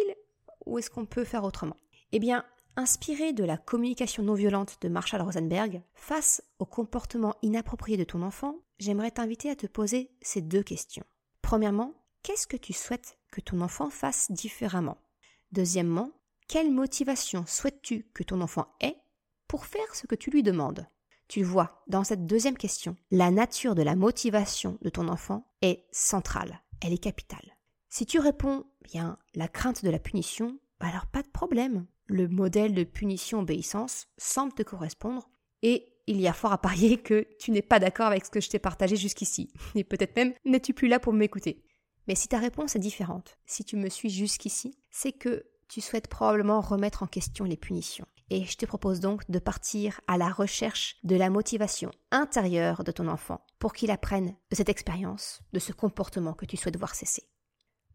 ou 0.65 0.77
est-ce 0.77 0.89
qu'on 0.89 1.05
peut 1.05 1.23
faire 1.23 1.43
autrement? 1.43 1.77
Eh 2.11 2.19
bien, 2.19 2.43
inspiré 2.75 3.33
de 3.33 3.43
la 3.43 3.57
communication 3.57 4.23
non 4.23 4.33
violente 4.33 4.77
de 4.81 4.89
Marshall 4.89 5.21
Rosenberg, 5.21 5.81
face 5.93 6.43
au 6.59 6.65
comportement 6.65 7.35
inapproprié 7.43 7.97
de 7.97 8.03
ton 8.03 8.23
enfant, 8.23 8.55
j'aimerais 8.79 9.11
t'inviter 9.11 9.49
à 9.49 9.55
te 9.55 9.67
poser 9.67 10.11
ces 10.21 10.41
deux 10.41 10.63
questions. 10.63 11.05
Premièrement, 11.41 11.93
qu'est-ce 12.23 12.47
que 12.47 12.57
tu 12.57 12.73
souhaites 12.73 13.17
que 13.31 13.41
ton 13.41 13.61
enfant 13.61 13.89
fasse 13.89 14.31
différemment? 14.31 14.97
Deuxièmement, 15.51 16.11
quelle 16.51 16.69
motivation 16.69 17.45
souhaites-tu 17.47 18.07
que 18.13 18.23
ton 18.23 18.41
enfant 18.41 18.67
ait 18.81 18.97
pour 19.47 19.65
faire 19.65 19.95
ce 19.95 20.05
que 20.05 20.15
tu 20.15 20.31
lui 20.31 20.43
demandes? 20.43 20.85
Tu 21.29 21.43
vois, 21.43 21.81
dans 21.87 22.03
cette 22.03 22.25
deuxième 22.25 22.57
question, 22.57 22.97
la 23.09 23.31
nature 23.31 23.73
de 23.73 23.83
la 23.83 23.95
motivation 23.95 24.77
de 24.81 24.89
ton 24.89 25.07
enfant 25.07 25.49
est 25.61 25.85
centrale, 25.93 26.61
elle 26.81 26.91
est 26.91 26.97
capitale. 26.97 27.55
Si 27.87 28.05
tu 28.05 28.19
réponds 28.19 28.65
bien 28.83 29.17
la 29.33 29.47
crainte 29.47 29.85
de 29.85 29.89
la 29.89 29.97
punition, 29.97 30.59
bah 30.81 30.87
alors 30.87 31.05
pas 31.05 31.21
de 31.21 31.29
problème. 31.29 31.85
Le 32.07 32.27
modèle 32.27 32.73
de 32.73 32.83
punition-obéissance 32.83 34.07
semble 34.17 34.51
te 34.51 34.63
correspondre 34.63 35.29
et 35.61 35.87
il 36.05 36.19
y 36.19 36.27
a 36.27 36.33
fort 36.33 36.51
à 36.51 36.57
parier 36.57 36.97
que 36.97 37.29
tu 37.39 37.51
n'es 37.51 37.61
pas 37.61 37.79
d'accord 37.79 38.07
avec 38.07 38.25
ce 38.25 38.31
que 38.31 38.41
je 38.41 38.49
t'ai 38.49 38.59
partagé 38.59 38.97
jusqu'ici. 38.97 39.53
Et 39.75 39.85
peut-être 39.85 40.17
même 40.17 40.33
n'es-tu 40.43 40.73
plus 40.73 40.89
là 40.89 40.99
pour 40.99 41.13
m'écouter? 41.13 41.63
Mais 42.09 42.15
si 42.15 42.27
ta 42.27 42.39
réponse 42.39 42.75
est 42.75 42.79
différente, 42.79 43.37
si 43.45 43.63
tu 43.63 43.77
me 43.77 43.87
suis 43.87 44.09
jusqu'ici, 44.09 44.75
c'est 44.89 45.13
que 45.13 45.45
tu 45.71 45.79
souhaites 45.79 46.09
probablement 46.09 46.59
remettre 46.59 47.01
en 47.01 47.07
question 47.07 47.45
les 47.45 47.55
punitions. 47.55 48.05
Et 48.29 48.43
je 48.43 48.57
te 48.57 48.65
propose 48.65 48.99
donc 48.99 49.29
de 49.31 49.39
partir 49.39 50.01
à 50.05 50.17
la 50.17 50.27
recherche 50.27 50.97
de 51.03 51.15
la 51.15 51.29
motivation 51.29 51.91
intérieure 52.11 52.83
de 52.83 52.91
ton 52.91 53.07
enfant 53.07 53.39
pour 53.57 53.71
qu'il 53.71 53.89
apprenne 53.89 54.35
de 54.49 54.55
cette 54.55 54.67
expérience, 54.67 55.41
de 55.53 55.59
ce 55.59 55.71
comportement 55.71 56.33
que 56.33 56.45
tu 56.45 56.57
souhaites 56.57 56.77
voir 56.77 56.93
cesser. 56.93 57.23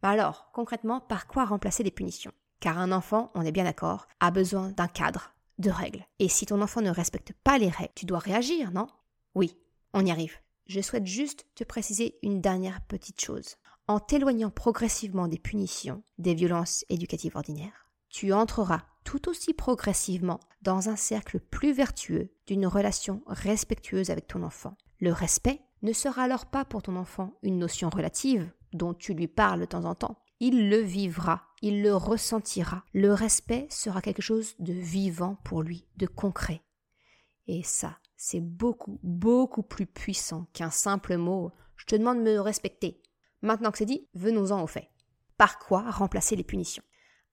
Alors, 0.00 0.48
concrètement, 0.54 1.00
par 1.00 1.26
quoi 1.26 1.44
remplacer 1.44 1.82
les 1.82 1.90
punitions? 1.90 2.32
Car 2.60 2.78
un 2.78 2.92
enfant, 2.92 3.30
on 3.34 3.42
est 3.42 3.52
bien 3.52 3.64
d'accord, 3.64 4.06
a 4.20 4.30
besoin 4.30 4.70
d'un 4.70 4.88
cadre, 4.88 5.34
de 5.58 5.70
règles. 5.70 6.06
Et 6.18 6.30
si 6.30 6.46
ton 6.46 6.62
enfant 6.62 6.80
ne 6.80 6.90
respecte 6.90 7.34
pas 7.44 7.58
les 7.58 7.68
règles, 7.68 7.92
tu 7.94 8.06
dois 8.06 8.20
réagir, 8.20 8.70
non? 8.70 8.86
Oui, 9.34 9.54
on 9.92 10.06
y 10.06 10.10
arrive. 10.10 10.38
Je 10.66 10.80
souhaite 10.80 11.06
juste 11.06 11.46
te 11.54 11.64
préciser 11.64 12.18
une 12.22 12.40
dernière 12.40 12.80
petite 12.82 13.20
chose. 13.20 13.56
En 13.88 14.00
t'éloignant 14.00 14.50
progressivement 14.50 15.28
des 15.28 15.38
punitions, 15.38 16.02
des 16.18 16.34
violences 16.34 16.84
éducatives 16.88 17.36
ordinaires, 17.36 17.86
tu 18.08 18.32
entreras 18.32 18.82
tout 19.04 19.28
aussi 19.28 19.54
progressivement 19.54 20.40
dans 20.62 20.88
un 20.88 20.96
cercle 20.96 21.38
plus 21.38 21.72
vertueux 21.72 22.32
d'une 22.48 22.66
relation 22.66 23.22
respectueuse 23.28 24.10
avec 24.10 24.26
ton 24.26 24.42
enfant. 24.42 24.76
Le 24.98 25.12
respect 25.12 25.60
ne 25.82 25.92
sera 25.92 26.24
alors 26.24 26.46
pas 26.46 26.64
pour 26.64 26.82
ton 26.82 26.96
enfant 26.96 27.34
une 27.44 27.60
notion 27.60 27.88
relative 27.88 28.50
dont 28.72 28.92
tu 28.92 29.14
lui 29.14 29.28
parles 29.28 29.60
de 29.60 29.66
temps 29.66 29.84
en 29.84 29.94
temps. 29.94 30.18
Il 30.40 30.68
le 30.68 30.78
vivra, 30.78 31.44
il 31.62 31.82
le 31.82 31.94
ressentira. 31.94 32.84
Le 32.92 33.14
respect 33.14 33.68
sera 33.70 34.02
quelque 34.02 34.20
chose 34.20 34.56
de 34.58 34.72
vivant 34.72 35.36
pour 35.44 35.62
lui, 35.62 35.86
de 35.96 36.08
concret. 36.08 36.60
Et 37.46 37.62
ça, 37.62 37.98
c'est 38.16 38.40
beaucoup, 38.40 38.98
beaucoup 39.04 39.62
plus 39.62 39.86
puissant 39.86 40.48
qu'un 40.52 40.70
simple 40.70 41.16
mot 41.16 41.52
Je 41.76 41.84
te 41.84 41.94
demande 41.94 42.18
de 42.18 42.32
me 42.32 42.40
respecter. 42.40 43.00
Maintenant 43.42 43.70
que 43.70 43.78
c'est 43.78 43.84
dit, 43.84 44.08
venons-en 44.14 44.62
au 44.62 44.66
fait. 44.66 44.90
Par 45.36 45.58
quoi 45.58 45.90
remplacer 45.90 46.36
les 46.36 46.44
punitions? 46.44 46.82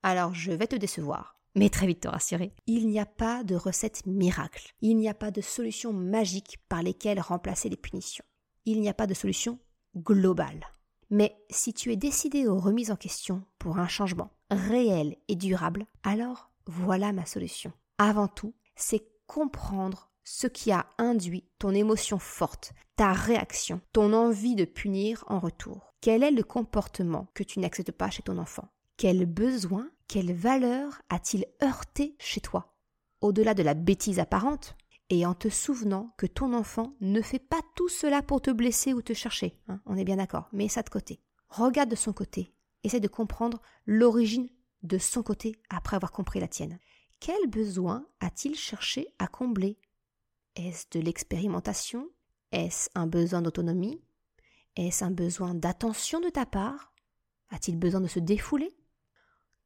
Alors 0.02 0.34
je 0.34 0.52
vais 0.52 0.68
te 0.68 0.76
décevoir 0.76 1.34
mais 1.56 1.70
très 1.70 1.88
vite 1.88 2.02
te 2.02 2.08
rassurer, 2.08 2.54
il 2.68 2.88
n'y 2.88 3.00
a 3.00 3.06
pas 3.06 3.44
de 3.44 3.56
recette 3.56 4.06
miracle, 4.06 4.74
il 4.82 4.98
n'y 4.98 5.10
a 5.10 5.14
pas 5.14 5.32
de 5.32 5.42
solution 5.42 5.94
magique 5.94 6.60
par 6.68 6.82
lesquelles 6.82 7.20
remplacer 7.20 7.70
les 7.70 7.78
punitions, 7.78 8.26
il 8.66 8.82
n'y 8.82 8.90
a 8.90 8.94
pas 8.94 9.08
de 9.08 9.14
solution 9.14 9.60
globale. 9.96 10.66
Mais 11.10 11.38
si 11.50 11.74
tu 11.74 11.92
es 11.92 11.96
décidé 11.96 12.48
aux 12.48 12.58
remises 12.58 12.92
en 12.92 12.96
question 12.96 13.44
pour 13.60 13.78
un 13.78 13.88
changement 13.88 14.32
réel 14.50 15.18
et 15.28 15.36
durable, 15.36 15.86
alors 16.04 16.50
voilà 16.66 17.14
ma 17.14 17.26
solution. 17.26 17.72
Avant 18.00 18.28
tout, 18.28 18.56
c'est 18.76 19.06
comprendre 19.28 20.12
ce 20.24 20.48
qui 20.48 20.72
a 20.72 20.88
induit 20.98 21.46
ton 21.60 21.72
émotion 21.72 22.18
forte, 22.18 22.74
ta 22.96 23.14
réaction, 23.14 23.82
ton 23.92 24.14
envie 24.14 24.56
de 24.56 24.66
punir 24.66 25.24
en 25.28 25.40
retour. 25.40 25.93
Quel 26.04 26.22
est 26.22 26.32
le 26.32 26.44
comportement 26.44 27.30
que 27.34 27.44
tu 27.44 27.62
n'acceptes 27.62 27.94
pas 27.94 28.10
chez 28.10 28.24
ton 28.24 28.38
enfant? 28.38 28.68
Quel 28.98 29.26
besoin 29.26 29.90
quelle 30.10 30.34
valeur 30.34 31.02
a-t-il 31.08 31.46
heurté 31.64 32.18
chez 32.20 32.42
toi? 32.42 32.76
Au-delà 33.22 33.54
de 33.54 33.64
la 33.64 33.74
bêtise 33.74 34.20
apparente, 34.20 34.76
et 35.10 35.26
en 35.26 35.34
te 35.34 35.48
souvenant 35.48 36.14
que 36.18 36.26
ton 36.26 36.54
enfant 36.54 36.94
ne 37.00 37.22
fait 37.22 37.40
pas 37.40 37.62
tout 37.78 37.88
cela 37.88 38.22
pour 38.22 38.42
te 38.42 38.52
blesser 38.52 38.92
ou 38.94 39.02
te 39.02 39.14
chercher, 39.14 39.58
hein, 39.70 39.80
on 39.86 39.96
est 39.96 40.04
bien 40.04 40.18
d'accord, 40.18 40.50
mets 40.52 40.68
ça 40.68 40.84
de 40.84 40.90
côté. 40.90 41.22
Regarde 41.48 41.90
de 41.90 41.96
son 41.96 42.12
côté, 42.12 42.54
essaie 42.84 43.00
de 43.00 43.08
comprendre 43.08 43.62
l'origine 43.86 44.50
de 44.82 44.98
son 44.98 45.24
côté 45.24 45.56
après 45.70 45.96
avoir 45.96 46.12
compris 46.12 46.42
la 46.42 46.50
tienne. 46.50 46.80
Quel 47.22 47.48
besoin 47.48 48.06
a-t-il 48.20 48.56
cherché 48.56 49.08
à 49.20 49.28
combler? 49.28 49.80
Est-ce 50.58 50.84
de 50.92 51.00
l'expérimentation? 51.00 52.10
Est-ce 52.52 52.90
un 52.94 53.08
besoin 53.08 53.42
d'autonomie? 53.42 54.02
Est-ce 54.76 55.04
un 55.04 55.12
besoin 55.12 55.54
d'attention 55.54 56.20
de 56.20 56.30
ta 56.30 56.46
part? 56.46 56.94
A-t-il 57.50 57.78
besoin 57.78 58.02
de 58.02 58.08
se 58.08 58.20
défouler? 58.20 58.76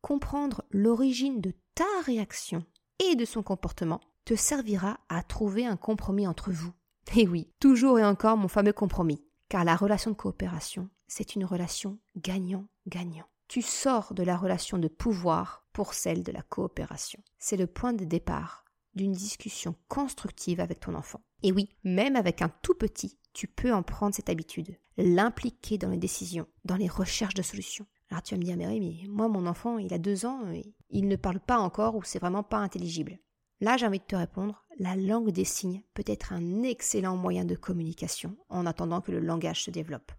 Comprendre 0.02 0.66
l'origine 0.70 1.40
de 1.40 1.54
ta 1.76 1.86
réaction 2.06 2.66
et 3.00 3.16
de 3.16 3.26
son 3.26 3.44
comportement 3.44 4.02
te 4.26 4.36
servira 4.36 5.00
à 5.08 5.24
trouver 5.24 5.66
un 5.66 5.78
compromis 5.78 6.28
entre 6.28 6.52
vous. 6.52 6.74
Et 7.16 7.28
oui, 7.28 7.50
toujours 7.60 8.00
et 8.00 8.06
encore 8.06 8.36
mon 8.36 8.50
fameux 8.50 8.74
compromis, 8.74 9.24
car 9.48 9.64
la 9.64 9.78
relation 9.78 10.12
de 10.12 10.16
coopération, 10.16 10.90
c'est 11.08 11.36
une 11.36 11.46
relation 11.46 11.98
gagnant-gagnant. 12.18 13.28
Tu 13.48 13.62
sors 13.62 14.14
de 14.14 14.24
la 14.24 14.36
relation 14.36 14.78
de 14.78 14.90
pouvoir 14.90 15.66
pour 15.72 15.94
celle 15.94 16.24
de 16.24 16.34
la 16.34 16.42
coopération. 16.42 17.24
C'est 17.40 17.56
le 17.56 17.68
point 17.68 17.94
de 17.94 18.04
départ 18.04 18.66
d'une 18.94 19.14
discussion 19.14 19.76
constructive 19.88 20.60
avec 20.60 20.82
ton 20.82 20.96
enfant. 20.96 21.22
Et 21.44 21.54
oui, 21.54 21.70
même 21.86 22.18
avec 22.18 22.42
un 22.42 22.50
tout 22.50 22.74
petit, 22.74 23.18
tu 23.38 23.48
peux 23.48 23.72
en 23.72 23.84
prendre 23.84 24.16
cette 24.16 24.32
habitude, 24.32 24.80
l'impliquer 24.98 25.78
dans 25.78 25.92
les 25.92 25.98
décisions, 25.98 26.48
dans 26.66 26.76
les 26.76 26.88
recherches 26.88 27.36
de 27.36 27.44
solutions. 27.44 27.86
Alors 28.10 28.24
tu 28.24 28.34
vas 28.34 28.40
me 28.40 28.44
dire, 28.44 28.58
mais 28.58 28.66
oui, 28.66 28.80
mais 28.80 29.08
moi, 29.08 29.28
mon 29.28 29.46
enfant, 29.46 29.78
il 29.78 29.94
a 29.94 30.00
deux 30.00 30.26
ans, 30.26 30.42
il 30.90 31.08
ne 31.08 31.16
parle 31.16 31.40
pas 31.40 31.60
encore 31.60 31.96
ou 31.96 32.02
c'est 32.04 32.18
vraiment 32.18 32.42
pas 32.42 32.58
intelligible. 32.58 33.20
Là, 33.62 33.78
j'ai 33.78 33.86
envie 33.86 34.00
de 34.00 34.06
te 34.06 34.16
répondre, 34.16 34.66
la 34.80 34.96
langue 34.96 35.30
des 35.30 35.46
signes 35.46 35.84
peut 35.94 36.04
être 36.08 36.34
un 36.34 36.64
excellent 36.64 37.16
moyen 37.16 37.46
de 37.46 37.54
communication 37.54 38.36
en 38.50 38.66
attendant 38.66 39.02
que 39.02 39.12
le 39.12 39.20
langage 39.20 39.66
se 39.66 39.70
développe. 39.70 40.12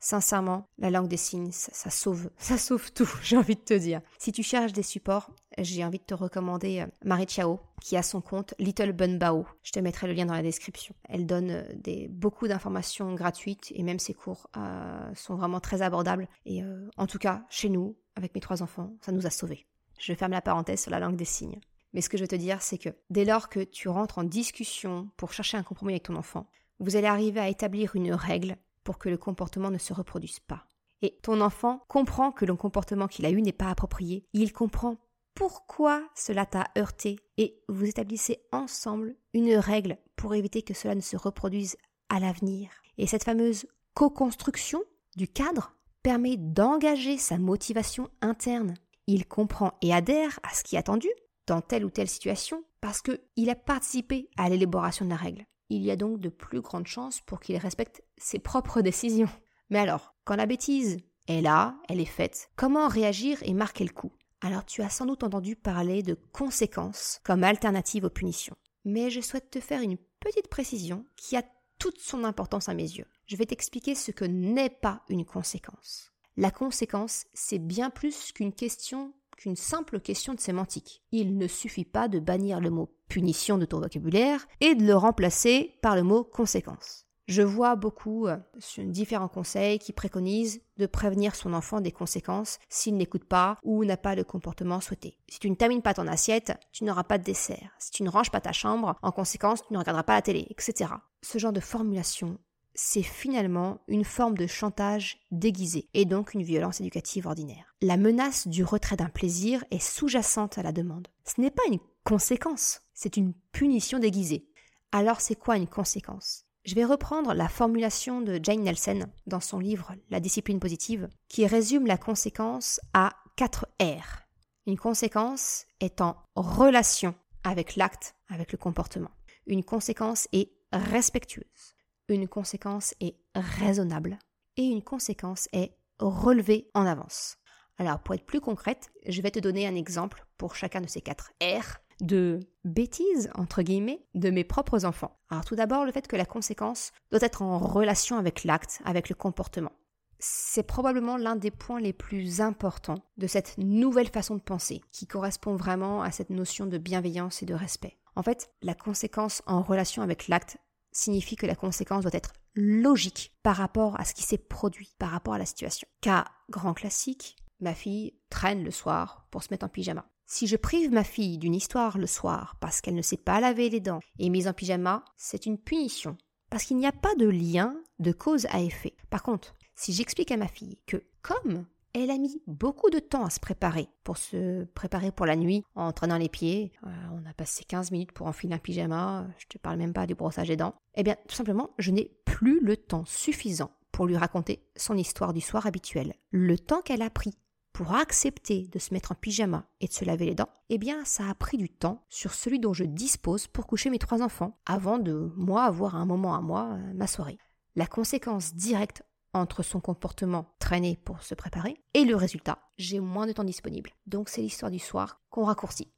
Sincèrement, 0.00 0.68
la 0.76 0.90
langue 0.90 1.08
des 1.08 1.16
signes, 1.16 1.52
ça, 1.52 1.90
sauve, 1.90 2.30
ça 2.36 2.58
sauve 2.58 2.90
tout, 2.92 3.08
j'ai 3.22 3.36
envie 3.36 3.54
de 3.54 3.60
te 3.60 3.74
dire. 3.74 4.00
Si 4.18 4.32
tu 4.32 4.42
cherches 4.42 4.72
des 4.72 4.82
supports, 4.82 5.30
j'ai 5.58 5.84
envie 5.84 5.98
de 5.98 6.04
te 6.04 6.14
recommander 6.14 6.80
euh, 6.80 6.86
Marie 7.04 7.26
Chao, 7.28 7.60
qui 7.80 7.96
a 7.96 8.02
son 8.02 8.20
compte 8.20 8.54
Little 8.58 8.92
Bun 8.92 9.16
Bao. 9.16 9.46
Je 9.62 9.72
te 9.72 9.80
mettrai 9.80 10.06
le 10.06 10.12
lien 10.12 10.26
dans 10.26 10.34
la 10.34 10.42
description. 10.42 10.94
Elle 11.08 11.26
donne 11.26 11.50
euh, 11.50 12.06
beaucoup 12.10 12.48
d'informations 12.48 13.14
gratuites 13.14 13.72
et 13.74 13.82
même 13.82 13.98
ses 13.98 14.14
cours 14.14 14.48
euh, 14.56 15.14
sont 15.14 15.36
vraiment 15.36 15.60
très 15.60 15.82
abordables. 15.82 16.28
Et 16.44 16.62
en 16.96 17.06
tout 17.06 17.18
cas, 17.18 17.44
chez 17.48 17.68
nous, 17.68 17.96
avec 18.14 18.34
mes 18.34 18.40
trois 18.40 18.62
enfants, 18.62 18.92
ça 19.00 19.12
nous 19.12 19.26
a 19.26 19.30
sauvés. 19.30 19.66
Je 19.98 20.14
ferme 20.14 20.32
la 20.32 20.42
parenthèse 20.42 20.82
sur 20.82 20.90
la 20.90 21.00
langue 21.00 21.16
des 21.16 21.24
signes. 21.24 21.60
Mais 21.92 22.00
ce 22.00 22.08
que 22.08 22.18
je 22.18 22.22
veux 22.22 22.28
te 22.28 22.36
dire, 22.36 22.60
c'est 22.60 22.78
que 22.78 22.90
dès 23.10 23.24
lors 23.24 23.48
que 23.48 23.60
tu 23.60 23.88
rentres 23.88 24.18
en 24.18 24.24
discussion 24.24 25.08
pour 25.16 25.32
chercher 25.32 25.56
un 25.56 25.62
compromis 25.62 25.94
avec 25.94 26.04
ton 26.04 26.16
enfant, 26.16 26.46
vous 26.78 26.96
allez 26.96 27.06
arriver 27.06 27.40
à 27.40 27.48
établir 27.48 27.96
une 27.96 28.12
règle 28.12 28.56
pour 28.84 28.98
que 28.98 29.08
le 29.08 29.16
comportement 29.16 29.70
ne 29.70 29.78
se 29.78 29.92
reproduise 29.92 30.40
pas. 30.40 30.66
Et 31.02 31.18
ton 31.22 31.40
enfant 31.40 31.84
comprend 31.88 32.32
que 32.32 32.44
le 32.44 32.54
comportement 32.54 33.08
qu'il 33.08 33.26
a 33.26 33.30
eu 33.30 33.42
n'est 33.42 33.52
pas 33.52 33.70
approprié. 33.70 34.26
Il 34.32 34.52
comprend 34.52 34.96
pourquoi 35.36 36.02
cela 36.16 36.46
t'a 36.46 36.66
heurté 36.76 37.20
et 37.38 37.62
vous 37.68 37.84
établissez 37.84 38.40
ensemble 38.50 39.14
une 39.32 39.54
règle 39.54 39.98
pour 40.16 40.34
éviter 40.34 40.62
que 40.62 40.74
cela 40.74 40.96
ne 40.96 41.00
se 41.00 41.16
reproduise 41.16 41.76
à 42.08 42.18
l'avenir. 42.18 42.70
Et 42.98 43.06
cette 43.06 43.24
fameuse 43.24 43.66
co-construction 43.94 44.82
du 45.16 45.28
cadre 45.28 45.76
permet 46.02 46.36
d'engager 46.36 47.18
sa 47.18 47.38
motivation 47.38 48.10
interne. 48.20 48.74
Il 49.06 49.28
comprend 49.28 49.74
et 49.82 49.94
adhère 49.94 50.40
à 50.42 50.52
ce 50.52 50.64
qui 50.64 50.74
est 50.74 50.80
attendu 50.80 51.08
dans 51.46 51.60
telle 51.60 51.84
ou 51.84 51.90
telle 51.90 52.08
situation 52.08 52.64
parce 52.80 53.00
qu'il 53.00 53.50
a 53.50 53.54
participé 53.54 54.28
à 54.36 54.48
l'élaboration 54.48 55.04
de 55.04 55.10
la 55.10 55.16
règle 55.16 55.46
il 55.68 55.82
y 55.82 55.90
a 55.90 55.96
donc 55.96 56.20
de 56.20 56.28
plus 56.28 56.60
grandes 56.60 56.86
chances 56.86 57.20
pour 57.20 57.40
qu'il 57.40 57.56
respecte 57.56 58.02
ses 58.16 58.38
propres 58.38 58.80
décisions. 58.80 59.28
Mais 59.70 59.78
alors, 59.78 60.14
quand 60.24 60.36
la 60.36 60.46
bêtise 60.46 60.98
est 61.28 61.40
là, 61.40 61.76
elle 61.88 62.00
est 62.00 62.04
faite, 62.04 62.50
comment 62.56 62.88
réagir 62.88 63.38
et 63.42 63.52
marquer 63.52 63.84
le 63.84 63.92
coup? 63.92 64.12
Alors 64.40 64.64
tu 64.64 64.82
as 64.82 64.90
sans 64.90 65.06
doute 65.06 65.22
entendu 65.22 65.56
parler 65.56 66.02
de 66.02 66.14
conséquences 66.32 67.20
comme 67.24 67.44
alternative 67.44 68.04
aux 68.04 68.10
punitions. 68.10 68.56
Mais 68.84 69.10
je 69.10 69.20
souhaite 69.20 69.50
te 69.50 69.60
faire 69.60 69.80
une 69.80 69.98
petite 70.20 70.48
précision 70.48 71.04
qui 71.16 71.36
a 71.36 71.44
toute 71.78 72.00
son 72.00 72.24
importance 72.24 72.68
à 72.68 72.74
mes 72.74 72.82
yeux. 72.82 73.06
Je 73.26 73.36
vais 73.36 73.46
t'expliquer 73.46 73.94
ce 73.94 74.10
que 74.10 74.24
n'est 74.24 74.70
pas 74.70 75.02
une 75.08 75.24
conséquence. 75.24 76.12
La 76.36 76.50
conséquence, 76.50 77.24
c'est 77.34 77.58
bien 77.58 77.90
plus 77.90 78.32
qu'une 78.32 78.52
question 78.52 79.14
qu'une 79.36 79.56
simple 79.56 80.00
question 80.00 80.34
de 80.34 80.40
sémantique. 80.40 81.02
Il 81.12 81.36
ne 81.36 81.46
suffit 81.46 81.84
pas 81.84 82.08
de 82.08 82.18
bannir 82.18 82.60
le 82.60 82.70
mot 82.70 82.94
punition 83.08 83.58
de 83.58 83.66
ton 83.66 83.80
vocabulaire 83.80 84.46
et 84.60 84.74
de 84.74 84.84
le 84.84 84.96
remplacer 84.96 85.78
par 85.82 85.94
le 85.94 86.02
mot 86.02 86.24
conséquence. 86.24 87.05
Je 87.26 87.42
vois 87.42 87.74
beaucoup 87.74 88.28
euh, 88.28 88.36
différents 88.78 89.28
conseils 89.28 89.78
qui 89.78 89.92
préconisent 89.92 90.60
de 90.76 90.86
prévenir 90.86 91.34
son 91.34 91.54
enfant 91.54 91.80
des 91.80 91.90
conséquences 91.90 92.58
s'il 92.68 92.96
n'écoute 92.96 93.24
pas 93.24 93.58
ou 93.64 93.84
n'a 93.84 93.96
pas 93.96 94.14
le 94.14 94.22
comportement 94.22 94.80
souhaité. 94.80 95.18
Si 95.28 95.40
tu 95.40 95.50
ne 95.50 95.56
termines 95.56 95.82
pas 95.82 95.94
ton 95.94 96.06
assiette, 96.06 96.56
tu 96.72 96.84
n'auras 96.84 97.04
pas 97.04 97.18
de 97.18 97.24
dessert. 97.24 97.74
Si 97.78 97.90
tu 97.90 98.04
ne 98.04 98.10
ranges 98.10 98.30
pas 98.30 98.40
ta 98.40 98.52
chambre, 98.52 98.94
en 99.02 99.10
conséquence, 99.10 99.62
tu 99.66 99.72
ne 99.72 99.78
regarderas 99.78 100.04
pas 100.04 100.14
la 100.14 100.22
télé, 100.22 100.46
etc. 100.50 100.90
Ce 101.22 101.38
genre 101.38 101.52
de 101.52 101.60
formulation 101.60 102.38
c'est 102.76 103.02
finalement 103.02 103.80
une 103.88 104.04
forme 104.04 104.36
de 104.36 104.46
chantage 104.46 105.18
déguisé 105.30 105.88
et 105.94 106.04
donc 106.04 106.34
une 106.34 106.42
violence 106.42 106.80
éducative 106.80 107.26
ordinaire. 107.26 107.74
La 107.80 107.96
menace 107.96 108.46
du 108.46 108.62
retrait 108.62 108.96
d'un 108.96 109.08
plaisir 109.08 109.64
est 109.70 109.82
sous-jacente 109.82 110.58
à 110.58 110.62
la 110.62 110.72
demande. 110.72 111.08
Ce 111.24 111.40
n'est 111.40 111.50
pas 111.50 111.62
une 111.70 111.80
conséquence, 112.04 112.82
c'est 112.94 113.16
une 113.16 113.32
punition 113.50 113.98
déguisée. 113.98 114.46
Alors 114.92 115.20
c'est 115.20 115.36
quoi 115.36 115.56
une 115.56 115.66
conséquence? 115.66 116.45
Je 116.66 116.74
vais 116.74 116.84
reprendre 116.84 117.32
la 117.32 117.48
formulation 117.48 118.20
de 118.20 118.40
Jane 118.42 118.62
Nelson 118.62 119.06
dans 119.26 119.40
son 119.40 119.60
livre 119.60 119.94
La 120.10 120.20
discipline 120.20 120.60
positive 120.60 121.08
qui 121.28 121.46
résume 121.46 121.86
la 121.86 121.96
conséquence 121.96 122.80
à 122.92 123.14
4 123.36 123.68
R. 123.80 124.26
Une 124.66 124.76
conséquence 124.76 125.64
est 125.80 126.00
en 126.00 126.16
relation 126.34 127.14
avec 127.44 127.76
l'acte, 127.76 128.16
avec 128.28 128.50
le 128.50 128.58
comportement. 128.58 129.12
Une 129.46 129.62
conséquence 129.62 130.26
est 130.32 130.50
respectueuse 130.72 131.76
une 132.08 132.28
conséquence 132.28 132.94
est 133.00 133.16
raisonnable 133.34 134.18
et 134.56 134.64
une 134.64 134.82
conséquence 134.82 135.48
est 135.52 135.76
relevée 135.98 136.70
en 136.74 136.86
avance. 136.86 137.36
Alors 137.78 138.00
pour 138.00 138.14
être 138.14 138.26
plus 138.26 138.40
concrète, 138.40 138.90
je 139.06 139.20
vais 139.22 139.30
te 139.30 139.38
donner 139.38 139.66
un 139.66 139.74
exemple 139.74 140.24
pour 140.38 140.54
chacun 140.54 140.80
de 140.80 140.88
ces 140.88 141.00
quatre 141.00 141.32
R 141.42 141.78
de 142.00 142.40
bêtises, 142.64 143.30
entre 143.34 143.62
guillemets, 143.62 144.06
de 144.14 144.30
mes 144.30 144.44
propres 144.44 144.84
enfants. 144.84 145.18
Alors 145.30 145.44
tout 145.44 145.56
d'abord, 145.56 145.84
le 145.84 145.92
fait 145.92 146.06
que 146.06 146.16
la 146.16 146.26
conséquence 146.26 146.92
doit 147.10 147.20
être 147.22 147.42
en 147.42 147.58
relation 147.58 148.16
avec 148.16 148.44
l'acte, 148.44 148.80
avec 148.84 149.08
le 149.08 149.14
comportement. 149.14 149.72
C'est 150.18 150.62
probablement 150.62 151.16
l'un 151.16 151.36
des 151.36 151.50
points 151.50 151.80
les 151.80 151.92
plus 151.92 152.40
importants 152.40 153.02
de 153.18 153.26
cette 153.26 153.58
nouvelle 153.58 154.08
façon 154.08 154.34
de 154.34 154.40
penser, 154.40 154.80
qui 154.90 155.06
correspond 155.06 155.56
vraiment 155.56 156.02
à 156.02 156.10
cette 156.10 156.30
notion 156.30 156.66
de 156.66 156.78
bienveillance 156.78 157.42
et 157.42 157.46
de 157.46 157.54
respect. 157.54 157.98
En 158.14 158.22
fait, 158.22 158.50
la 158.62 158.74
conséquence 158.74 159.42
en 159.46 159.62
relation 159.62 160.02
avec 160.02 160.28
l'acte 160.28 160.56
signifie 160.90 161.36
que 161.36 161.46
la 161.46 161.54
conséquence 161.54 162.02
doit 162.02 162.14
être 162.14 162.32
logique 162.54 163.36
par 163.42 163.56
rapport 163.56 164.00
à 164.00 164.04
ce 164.04 164.14
qui 164.14 164.22
s'est 164.22 164.38
produit, 164.38 164.94
par 164.98 165.10
rapport 165.10 165.34
à 165.34 165.38
la 165.38 165.44
situation. 165.44 165.86
Cas 166.00 166.24
grand 166.48 166.72
classique, 166.72 167.36
ma 167.60 167.74
fille 167.74 168.14
traîne 168.30 168.64
le 168.64 168.70
soir 168.70 169.26
pour 169.30 169.42
se 169.42 169.48
mettre 169.50 169.66
en 169.66 169.68
pyjama. 169.68 170.06
Si 170.28 170.48
je 170.48 170.56
prive 170.56 170.92
ma 170.92 171.04
fille 171.04 171.38
d'une 171.38 171.54
histoire 171.54 171.98
le 171.98 172.08
soir 172.08 172.56
parce 172.60 172.80
qu'elle 172.80 172.96
ne 172.96 173.02
sait 173.02 173.16
pas 173.16 173.40
laver 173.40 173.70
les 173.70 173.78
dents 173.80 174.00
et 174.18 174.28
mise 174.28 174.48
en 174.48 174.52
pyjama, 174.52 175.04
c'est 175.16 175.46
une 175.46 175.56
punition. 175.56 176.16
Parce 176.50 176.64
qu'il 176.64 176.76
n'y 176.78 176.86
a 176.86 176.92
pas 176.92 177.14
de 177.14 177.28
lien 177.28 177.76
de 178.00 178.10
cause 178.10 178.46
à 178.50 178.60
effet. 178.60 178.94
Par 179.08 179.22
contre, 179.22 179.54
si 179.76 179.92
j'explique 179.92 180.32
à 180.32 180.36
ma 180.36 180.48
fille 180.48 180.78
que 180.86 181.04
comme 181.22 181.66
elle 181.92 182.10
a 182.10 182.18
mis 182.18 182.42
beaucoup 182.46 182.90
de 182.90 182.98
temps 182.98 183.24
à 183.24 183.30
se 183.30 183.40
préparer, 183.40 183.88
pour 184.04 184.18
se 184.18 184.64
préparer 184.64 185.12
pour 185.12 185.26
la 185.26 185.36
nuit, 185.36 185.64
en 185.76 185.92
traînant 185.92 186.18
les 186.18 186.28
pieds. 186.28 186.72
Euh, 186.84 186.90
on 187.12 187.24
a 187.24 187.32
passé 187.32 187.64
15 187.64 187.90
minutes 187.90 188.12
pour 188.12 188.26
enfiler 188.26 188.52
un 188.52 188.58
pyjama, 188.58 189.26
je 189.38 189.46
te 189.46 189.56
parle 189.56 189.78
même 189.78 189.94
pas 189.94 190.06
du 190.06 190.14
brossage 190.14 190.48
des 190.48 190.56
dents. 190.56 190.74
Eh 190.96 191.02
bien, 191.02 191.16
tout 191.26 191.34
simplement, 191.34 191.70
je 191.78 191.92
n'ai 191.92 192.12
plus 192.26 192.60
le 192.60 192.76
temps 192.76 193.04
suffisant 193.06 193.70
pour 193.92 194.06
lui 194.06 194.16
raconter 194.18 194.62
son 194.76 194.94
histoire 194.94 195.32
du 195.32 195.40
soir 195.40 195.66
habituelle. 195.66 196.14
Le 196.30 196.58
temps 196.58 196.82
qu'elle 196.82 197.00
a 197.00 197.08
pris 197.08 197.38
pour 197.76 197.94
accepter 197.94 198.68
de 198.72 198.78
se 198.78 198.94
mettre 198.94 199.12
en 199.12 199.14
pyjama 199.14 199.66
et 199.82 199.86
de 199.86 199.92
se 199.92 200.06
laver 200.06 200.24
les 200.24 200.34
dents, 200.34 200.48
eh 200.70 200.78
bien 200.78 201.04
ça 201.04 201.28
a 201.28 201.34
pris 201.34 201.58
du 201.58 201.68
temps 201.68 202.06
sur 202.08 202.32
celui 202.32 202.58
dont 202.58 202.72
je 202.72 202.84
dispose 202.84 203.48
pour 203.48 203.66
coucher 203.66 203.90
mes 203.90 203.98
trois 203.98 204.22
enfants, 204.22 204.58
avant 204.64 204.98
de 204.98 205.30
moi 205.36 205.64
avoir 205.64 205.94
un 205.94 206.06
moment 206.06 206.34
à 206.34 206.40
moi, 206.40 206.70
euh, 206.72 206.94
ma 206.94 207.06
soirée. 207.06 207.36
La 207.74 207.86
conséquence 207.86 208.54
directe 208.54 209.02
entre 209.34 209.62
son 209.62 209.80
comportement 209.80 210.54
traîné 210.58 210.98
pour 211.04 211.22
se 211.22 211.34
préparer 211.34 211.76
et 211.92 212.06
le 212.06 212.16
résultat, 212.16 212.60
j'ai 212.78 212.98
moins 212.98 213.26
de 213.26 213.32
temps 213.32 213.44
disponible. 213.44 213.90
Donc 214.06 214.30
c'est 214.30 214.40
l'histoire 214.40 214.70
du 214.70 214.78
soir 214.78 215.20
qu'on 215.28 215.44
raccourcit. 215.44 215.92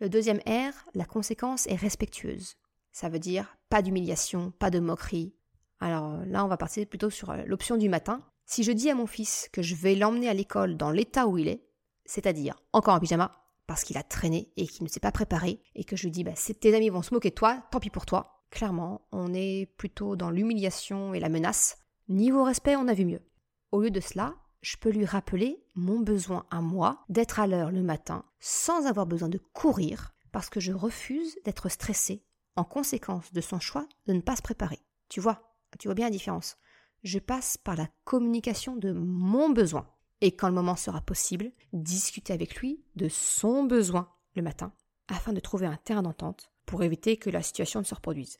Le 0.00 0.08
deuxième 0.08 0.40
R, 0.46 0.72
la 0.94 1.04
conséquence 1.04 1.66
est 1.66 1.76
respectueuse. 1.76 2.54
Ça 2.92 3.10
veut 3.10 3.18
dire 3.18 3.58
pas 3.68 3.82
d'humiliation, 3.82 4.54
pas 4.58 4.70
de 4.70 4.80
moquerie. 4.80 5.34
Alors 5.80 6.24
là, 6.24 6.46
on 6.46 6.48
va 6.48 6.56
partir 6.56 6.86
plutôt 6.86 7.10
sur 7.10 7.28
euh, 7.28 7.42
l'option 7.44 7.76
du 7.76 7.90
matin, 7.90 8.22
si 8.50 8.64
je 8.64 8.72
dis 8.72 8.90
à 8.90 8.96
mon 8.96 9.06
fils 9.06 9.48
que 9.52 9.62
je 9.62 9.76
vais 9.76 9.94
l'emmener 9.94 10.28
à 10.28 10.34
l'école 10.34 10.76
dans 10.76 10.90
l'état 10.90 11.28
où 11.28 11.38
il 11.38 11.46
est, 11.46 11.64
c'est-à-dire 12.04 12.60
encore 12.72 12.94
en 12.94 12.98
pyjama, 12.98 13.30
parce 13.68 13.84
qu'il 13.84 13.96
a 13.96 14.02
traîné 14.02 14.52
et 14.56 14.66
qu'il 14.66 14.82
ne 14.82 14.88
s'est 14.88 14.98
pas 14.98 15.12
préparé, 15.12 15.62
et 15.76 15.84
que 15.84 15.94
je 15.94 16.02
lui 16.02 16.10
dis 16.10 16.24
bah, 16.24 16.32
tes 16.60 16.74
amis 16.74 16.88
vont 16.88 17.02
se 17.02 17.14
moquer 17.14 17.30
de 17.30 17.36
toi, 17.36 17.62
tant 17.70 17.78
pis 17.78 17.90
pour 17.90 18.06
toi, 18.06 18.42
clairement, 18.50 19.06
on 19.12 19.32
est 19.34 19.66
plutôt 19.76 20.16
dans 20.16 20.30
l'humiliation 20.30 21.14
et 21.14 21.20
la 21.20 21.28
menace. 21.28 21.78
Niveau 22.08 22.42
respect, 22.42 22.74
on 22.74 22.88
a 22.88 22.92
vu 22.92 23.04
mieux. 23.04 23.22
Au 23.70 23.82
lieu 23.82 23.92
de 23.92 24.00
cela, 24.00 24.34
je 24.62 24.76
peux 24.76 24.90
lui 24.90 25.04
rappeler 25.04 25.64
mon 25.76 26.00
besoin 26.00 26.44
à 26.50 26.60
moi 26.60 27.04
d'être 27.08 27.38
à 27.38 27.46
l'heure 27.46 27.70
le 27.70 27.84
matin 27.84 28.24
sans 28.40 28.86
avoir 28.86 29.06
besoin 29.06 29.28
de 29.28 29.38
courir 29.52 30.12
parce 30.32 30.50
que 30.50 30.58
je 30.58 30.72
refuse 30.72 31.38
d'être 31.44 31.68
stressé 31.68 32.24
en 32.56 32.64
conséquence 32.64 33.32
de 33.32 33.40
son 33.40 33.60
choix 33.60 33.86
de 34.08 34.12
ne 34.12 34.20
pas 34.20 34.34
se 34.34 34.42
préparer. 34.42 34.80
Tu 35.08 35.20
vois, 35.20 35.54
tu 35.78 35.86
vois 35.86 35.94
bien 35.94 36.06
la 36.06 36.10
différence 36.10 36.56
je 37.02 37.18
passe 37.18 37.56
par 37.56 37.76
la 37.76 37.88
communication 38.04 38.76
de 38.76 38.92
mon 38.92 39.50
besoin. 39.50 39.88
Et 40.20 40.32
quand 40.32 40.48
le 40.48 40.54
moment 40.54 40.76
sera 40.76 41.00
possible, 41.00 41.50
discuter 41.72 42.32
avec 42.32 42.56
lui 42.56 42.82
de 42.96 43.08
son 43.08 43.64
besoin 43.64 44.08
le 44.34 44.42
matin, 44.42 44.72
afin 45.08 45.32
de 45.32 45.40
trouver 45.40 45.66
un 45.66 45.76
terrain 45.76 46.02
d'entente 46.02 46.50
pour 46.66 46.82
éviter 46.82 47.16
que 47.16 47.30
la 47.30 47.42
situation 47.42 47.80
ne 47.80 47.84
se 47.84 47.94
reproduise. 47.94 48.38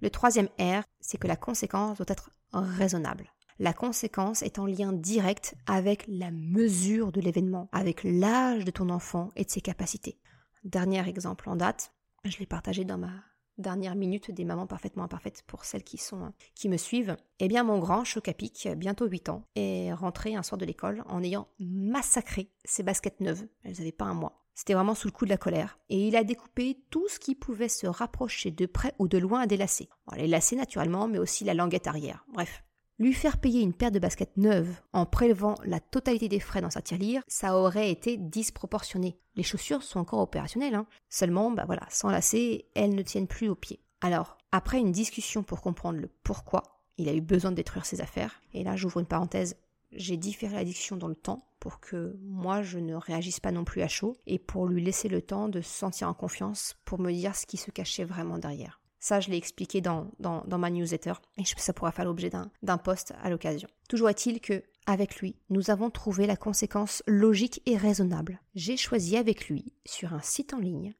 Le 0.00 0.10
troisième 0.10 0.48
R, 0.58 0.82
c'est 1.00 1.18
que 1.18 1.26
la 1.26 1.36
conséquence 1.36 1.96
doit 1.96 2.06
être 2.08 2.30
raisonnable. 2.52 3.32
La 3.58 3.72
conséquence 3.72 4.42
est 4.42 4.58
en 4.58 4.66
lien 4.66 4.92
direct 4.92 5.54
avec 5.66 6.04
la 6.08 6.30
mesure 6.30 7.10
de 7.10 7.22
l'événement, 7.22 7.70
avec 7.72 8.04
l'âge 8.04 8.66
de 8.66 8.70
ton 8.70 8.90
enfant 8.90 9.30
et 9.34 9.44
de 9.44 9.50
ses 9.50 9.62
capacités. 9.62 10.20
Dernier 10.64 11.08
exemple 11.08 11.48
en 11.48 11.56
date, 11.56 11.92
je 12.24 12.38
l'ai 12.38 12.46
partagé 12.46 12.84
dans 12.84 12.98
ma 12.98 13.24
dernière 13.58 13.94
minute 13.94 14.30
des 14.30 14.44
mamans 14.44 14.66
parfaitement 14.66 15.04
imparfaites 15.04 15.42
pour 15.46 15.64
celles 15.64 15.84
qui 15.84 15.98
sont 15.98 16.32
qui 16.54 16.68
me 16.68 16.76
suivent, 16.76 17.16
eh 17.38 17.48
bien 17.48 17.64
mon 17.64 17.78
grand 17.78 18.04
Chocapic, 18.04 18.68
bientôt 18.76 19.06
8 19.06 19.28
ans, 19.28 19.44
est 19.54 19.92
rentré 19.92 20.34
un 20.34 20.42
soir 20.42 20.58
de 20.58 20.64
l'école 20.64 21.02
en 21.06 21.22
ayant 21.22 21.48
massacré 21.58 22.50
ses 22.64 22.82
baskets 22.82 23.20
neuves. 23.20 23.46
Elles 23.64 23.76
n'avaient 23.78 23.92
pas 23.92 24.04
un 24.04 24.14
mois. 24.14 24.42
C'était 24.54 24.72
vraiment 24.72 24.94
sous 24.94 25.06
le 25.08 25.12
coup 25.12 25.26
de 25.26 25.30
la 25.30 25.36
colère. 25.36 25.78
Et 25.90 26.08
il 26.08 26.16
a 26.16 26.24
découpé 26.24 26.82
tout 26.88 27.06
ce 27.08 27.18
qui 27.18 27.34
pouvait 27.34 27.68
se 27.68 27.86
rapprocher 27.86 28.50
de 28.50 28.64
près 28.64 28.94
ou 28.98 29.06
de 29.06 29.18
loin 29.18 29.46
des 29.46 29.58
lacets. 29.58 29.90
les 30.16 30.26
lacets 30.26 30.56
naturellement, 30.56 31.08
mais 31.08 31.18
aussi 31.18 31.44
la 31.44 31.52
languette 31.52 31.86
arrière. 31.86 32.24
Bref, 32.32 32.64
lui 32.98 33.12
faire 33.12 33.38
payer 33.38 33.60
une 33.60 33.74
paire 33.74 33.90
de 33.90 33.98
baskets 33.98 34.36
neuves 34.36 34.80
en 34.92 35.06
prélevant 35.06 35.56
la 35.64 35.80
totalité 35.80 36.28
des 36.28 36.40
frais 36.40 36.60
dans 36.60 36.70
sa 36.70 36.82
tirelire, 36.82 37.22
ça 37.28 37.56
aurait 37.58 37.90
été 37.90 38.16
disproportionné. 38.16 39.18
Les 39.34 39.42
chaussures 39.42 39.82
sont 39.82 40.00
encore 40.00 40.20
opérationnelles, 40.20 40.74
hein. 40.74 40.86
seulement, 41.08 41.50
bah 41.50 41.64
voilà, 41.66 41.86
sans 41.90 42.10
lacets, 42.10 42.66
elles 42.74 42.94
ne 42.94 43.02
tiennent 43.02 43.26
plus 43.26 43.48
aux 43.48 43.54
pieds. 43.54 43.80
Alors, 44.00 44.38
après 44.52 44.78
une 44.78 44.92
discussion 44.92 45.42
pour 45.42 45.60
comprendre 45.60 45.98
le 45.98 46.08
pourquoi, 46.22 46.62
il 46.98 47.08
a 47.08 47.14
eu 47.14 47.20
besoin 47.20 47.50
de 47.50 47.56
détruire 47.56 47.84
ses 47.84 48.00
affaires, 48.00 48.40
et 48.54 48.64
là 48.64 48.76
j'ouvre 48.76 49.00
une 49.00 49.06
parenthèse, 49.06 49.56
j'ai 49.92 50.16
différé 50.16 50.54
la 50.54 50.96
dans 50.96 51.08
le 51.08 51.14
temps 51.14 51.46
pour 51.60 51.80
que 51.80 52.16
moi 52.22 52.62
je 52.62 52.78
ne 52.78 52.94
réagisse 52.94 53.40
pas 53.40 53.52
non 53.52 53.64
plus 53.64 53.82
à 53.82 53.88
chaud 53.88 54.16
et 54.26 54.38
pour 54.38 54.66
lui 54.66 54.82
laisser 54.82 55.08
le 55.08 55.22
temps 55.22 55.48
de 55.48 55.60
se 55.60 55.70
sentir 55.70 56.08
en 56.08 56.14
confiance 56.14 56.76
pour 56.84 56.98
me 56.98 57.12
dire 57.12 57.34
ce 57.34 57.46
qui 57.46 57.56
se 57.56 57.70
cachait 57.70 58.04
vraiment 58.04 58.38
derrière. 58.38 58.80
Ça, 59.06 59.20
je 59.20 59.30
l'ai 59.30 59.36
expliqué 59.36 59.80
dans, 59.80 60.10
dans, 60.18 60.58
ma 60.58 60.68
newsletter 60.68 61.12
et 61.38 61.44
ça 61.44 61.72
pourra 61.72 61.92
faire 61.92 62.04
l'objet 62.04 62.28
d'un 62.62 62.76
post 62.76 63.14
à 63.22 63.30
l'occasion. 63.30 63.68
Toujours 63.88 64.08
est-il 64.08 64.40
que, 64.40 64.64
avec 64.84 65.20
lui, 65.20 65.36
nous 65.48 65.70
avons 65.70 65.90
trouvé 65.90 66.26
la 66.26 66.34
conséquence 66.34 67.04
logique 67.06 67.62
et 67.66 67.76
raisonnable. 67.76 68.40
J'ai 68.56 68.76
choisi 68.76 69.16
avec 69.16 69.48
lui, 69.48 69.72
sur 69.84 70.12
un 70.12 70.20
site 70.22 70.54
en 70.54 70.58
ligne, 70.58 70.92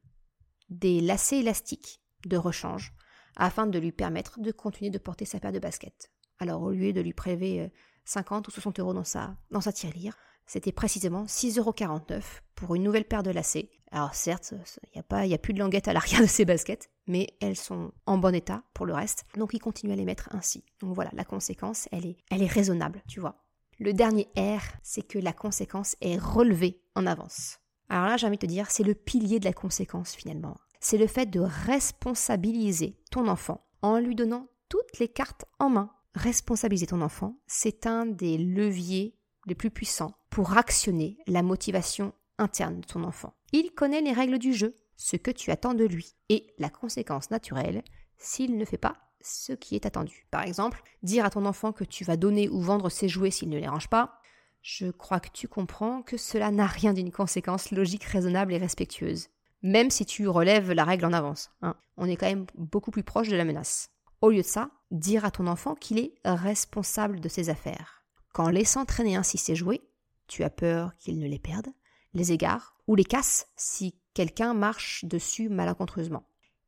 des 0.69 1.01
lacets 1.01 1.39
élastiques 1.39 1.99
de 2.25 2.37
rechange 2.37 2.93
afin 3.35 3.67
de 3.67 3.77
lui 3.77 3.91
permettre 3.91 4.39
de 4.39 4.53
continuer 4.53 4.89
de 4.89 4.99
porter 4.99 5.25
sa 5.25 5.41
paire 5.41 5.51
de 5.51 5.59
baskets. 5.59 6.09
Alors, 6.39 6.61
au 6.61 6.71
lieu 6.71 6.93
de 6.93 7.01
lui 7.01 7.11
prélever 7.11 7.73
50 8.05 8.45
euh, 8.45 8.47
ou 8.47 8.51
60 8.53 8.79
euros 8.79 8.93
dans 8.93 9.03
sa, 9.03 9.35
dans 9.51 9.59
sa 9.59 9.73
tirelire, 9.73 10.15
c'était 10.45 10.71
précisément 10.71 11.25
6,49 11.25 11.59
euros 11.59 12.23
pour 12.55 12.73
une 12.73 12.83
nouvelle 12.83 13.03
paire 13.03 13.23
de 13.23 13.31
lacets. 13.31 13.69
Alors 13.91 14.15
certes, 14.15 14.53
il 14.93 15.03
n'y 15.19 15.33
a, 15.33 15.35
a 15.35 15.37
plus 15.37 15.53
de 15.53 15.59
languette 15.59 15.89
à 15.89 15.93
l'arrière 15.93 16.21
de 16.21 16.25
ces 16.25 16.45
baskets, 16.45 16.89
mais 17.07 17.27
elles 17.39 17.55
sont 17.55 17.91
en 18.05 18.17
bon 18.17 18.35
état 18.35 18.63
pour 18.73 18.85
le 18.85 18.93
reste, 18.93 19.25
donc 19.35 19.53
il 19.53 19.59
continue 19.59 19.93
à 19.93 19.95
les 19.95 20.05
mettre 20.05 20.29
ainsi. 20.31 20.63
Donc 20.79 20.93
voilà, 20.93 21.11
la 21.13 21.25
conséquence, 21.25 21.87
elle 21.91 22.05
est, 22.05 22.17
elle 22.29 22.43
est 22.43 22.51
raisonnable, 22.51 23.01
tu 23.07 23.19
vois. 23.19 23.43
Le 23.79 23.93
dernier 23.93 24.27
R, 24.37 24.61
c'est 24.83 25.07
que 25.07 25.19
la 25.19 25.33
conséquence 25.33 25.95
est 26.01 26.17
relevée 26.17 26.81
en 26.95 27.05
avance. 27.05 27.59
Alors 27.89 28.07
là, 28.07 28.17
j'ai 28.17 28.27
envie 28.27 28.37
de 28.37 28.41
te 28.41 28.51
dire, 28.51 28.69
c'est 28.69 28.83
le 28.83 28.95
pilier 28.95 29.39
de 29.39 29.45
la 29.45 29.53
conséquence 29.53 30.15
finalement. 30.15 30.57
C'est 30.79 30.97
le 30.97 31.07
fait 31.07 31.27
de 31.27 31.39
responsabiliser 31.39 32.97
ton 33.11 33.27
enfant 33.27 33.65
en 33.81 33.99
lui 33.99 34.15
donnant 34.15 34.47
toutes 34.69 34.99
les 34.99 35.07
cartes 35.07 35.45
en 35.59 35.69
main. 35.69 35.91
Responsabiliser 36.15 36.87
ton 36.87 37.01
enfant, 37.01 37.37
c'est 37.45 37.85
un 37.85 38.05
des 38.05 38.37
leviers 38.37 39.15
les 39.45 39.55
plus 39.55 39.71
puissants 39.71 40.13
pour 40.29 40.57
actionner 40.57 41.17
la 41.27 41.43
motivation 41.43 42.13
interne 42.37 42.81
de 42.81 42.85
ton 42.85 43.03
enfant. 43.03 43.33
Il 43.53 43.71
connaît 43.71 44.01
les 44.01 44.13
règles 44.13 44.39
du 44.39 44.53
jeu, 44.53 44.75
ce 44.97 45.15
que 45.15 45.31
tu 45.31 45.51
attends 45.51 45.73
de 45.73 45.85
lui, 45.85 46.15
et 46.29 46.53
la 46.57 46.69
conséquence 46.69 47.31
naturelle 47.31 47.83
s'il 48.17 48.57
ne 48.57 48.65
fait 48.65 48.77
pas 48.77 48.97
ce 49.21 49.53
qui 49.53 49.75
est 49.75 49.85
attendu. 49.85 50.27
Par 50.31 50.43
exemple, 50.43 50.83
dire 51.03 51.25
à 51.25 51.29
ton 51.29 51.45
enfant 51.45 51.71
que 51.71 51.83
tu 51.83 52.03
vas 52.03 52.17
donner 52.17 52.49
ou 52.49 52.61
vendre 52.61 52.89
ses 52.89 53.07
jouets 53.07 53.31
s'il 53.31 53.49
ne 53.49 53.57
les 53.57 53.67
range 53.67 53.89
pas, 53.89 54.19
je 54.61 54.89
crois 54.91 55.19
que 55.19 55.29
tu 55.29 55.47
comprends 55.47 56.01
que 56.01 56.17
cela 56.17 56.51
n'a 56.51 56.65
rien 56.65 56.93
d'une 56.93 57.11
conséquence 57.11 57.71
logique, 57.71 58.03
raisonnable 58.03 58.53
et 58.53 58.57
respectueuse. 58.57 59.27
Même 59.63 59.89
si 59.89 60.05
tu 60.05 60.27
relèves 60.27 60.71
la 60.71 60.83
règle 60.83 61.05
en 61.05 61.13
avance. 61.13 61.51
Hein. 61.61 61.75
On 61.95 62.07
est 62.07 62.15
quand 62.15 62.27
même 62.27 62.45
beaucoup 62.55 62.91
plus 62.91 63.03
proche 63.03 63.29
de 63.29 63.35
la 63.35 63.45
menace. 63.45 63.89
Au 64.21 64.29
lieu 64.29 64.41
de 64.41 64.47
ça, 64.47 64.69
dire 64.91 65.25
à 65.25 65.31
ton 65.31 65.47
enfant 65.47 65.75
qu'il 65.75 65.99
est 65.99 66.15
responsable 66.25 67.19
de 67.19 67.29
ses 67.29 67.49
affaires 67.49 68.03
qu'en 68.33 68.49
laissant 68.49 68.85
traîner 68.85 69.15
ainsi 69.15 69.39
ses 69.39 69.55
jouets, 69.55 69.81
tu 70.27 70.43
as 70.43 70.51
peur 70.51 70.95
qu'il 70.97 71.17
ne 71.17 71.27
les 71.27 71.39
perde, 71.39 71.69
les 72.13 72.31
égare 72.31 72.77
ou 72.85 72.93
les 72.93 73.03
casse 73.03 73.47
si 73.55 73.95
quelqu'un 74.17 74.55
marche 74.55 75.05
dessus 75.05 75.47
malencontreusement. 75.47 76.23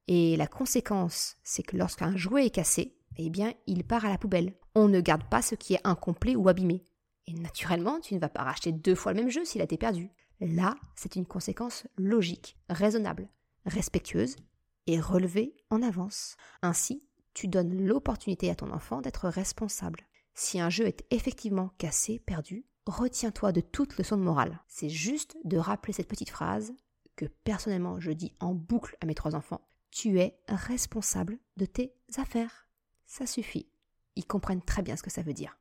Et 0.07 0.38
la 0.38 0.45
conséquence, 0.45 1.35
c'est 1.43 1.63
que 1.63 1.77
lorsqu'un 1.77 2.15
jouet 2.15 2.45
est 2.45 2.51
cassé, 2.51 2.95
eh 3.17 3.31
bien, 3.31 3.53
il 3.65 3.83
part 3.83 4.05
à 4.05 4.09
la 4.09 4.19
poubelle. 4.19 4.53
On 4.75 4.88
ne 4.88 5.01
garde 5.01 5.23
pas 5.23 5.41
ce 5.41 5.55
qui 5.55 5.73
est 5.73 5.81
incomplet 5.83 6.35
ou 6.35 6.47
abîmé. 6.47 6.85
Et 7.25 7.33
naturellement, 7.33 7.99
tu 8.01 8.13
ne 8.13 8.19
vas 8.19 8.29
pas 8.29 8.43
racheter 8.43 8.71
deux 8.71 8.93
fois 8.93 9.13
le 9.13 9.21
même 9.21 9.31
jeu 9.31 9.45
s'il 9.45 9.62
a 9.62 9.63
été 9.63 9.77
perdu. 9.77 10.12
Là, 10.39 10.75
c'est 10.93 11.15
une 11.15 11.25
conséquence 11.25 11.88
logique, 11.97 12.55
raisonnable, 12.69 13.27
respectueuse 13.65 14.35
et 14.85 14.99
relevée 14.99 15.55
en 15.71 15.81
avance. 15.81 16.38
Ainsi, 16.62 17.03
tu 17.33 17.47
donnes 17.47 17.83
l'opportunité 17.83 18.51
à 18.51 18.55
ton 18.55 18.71
enfant 18.71 19.01
d'être 19.01 19.27
responsable. 19.27 20.01
Si 20.35 20.59
un 20.59 20.69
jeu 20.69 20.85
est 20.85 21.03
effectivement 21.09 21.71
cassé, 21.79 22.19
perdu, 22.19 22.67
retiens-toi 22.85 23.53
de 23.53 23.62
toute 23.62 23.97
leçon 23.97 24.17
de 24.17 24.21
morale. 24.21 24.59
C'est 24.67 24.89
juste 24.89 25.35
de 25.45 25.57
rappeler 25.57 25.93
cette 25.93 26.07
petite 26.07 26.29
phrase 26.29 26.75
que 27.19 27.25
personnellement 27.25 27.99
je 27.99 28.12
dis 28.12 28.34
en 28.39 28.53
boucle 28.53 28.95
à 29.01 29.05
mes 29.05 29.13
trois 29.13 29.36
enfants. 29.36 29.67
Tu 29.91 30.21
es 30.21 30.39
responsable 30.47 31.38
de 31.58 31.65
tes 31.65 31.93
affaires. 32.15 32.69
Ça 33.05 33.25
suffit. 33.25 33.67
Ils 34.15 34.25
comprennent 34.25 34.62
très 34.62 34.84
bien 34.84 34.95
ce 34.95 35.03
que 35.03 35.10
ça 35.10 35.21
veut 35.21 35.34
dire. 35.34 35.58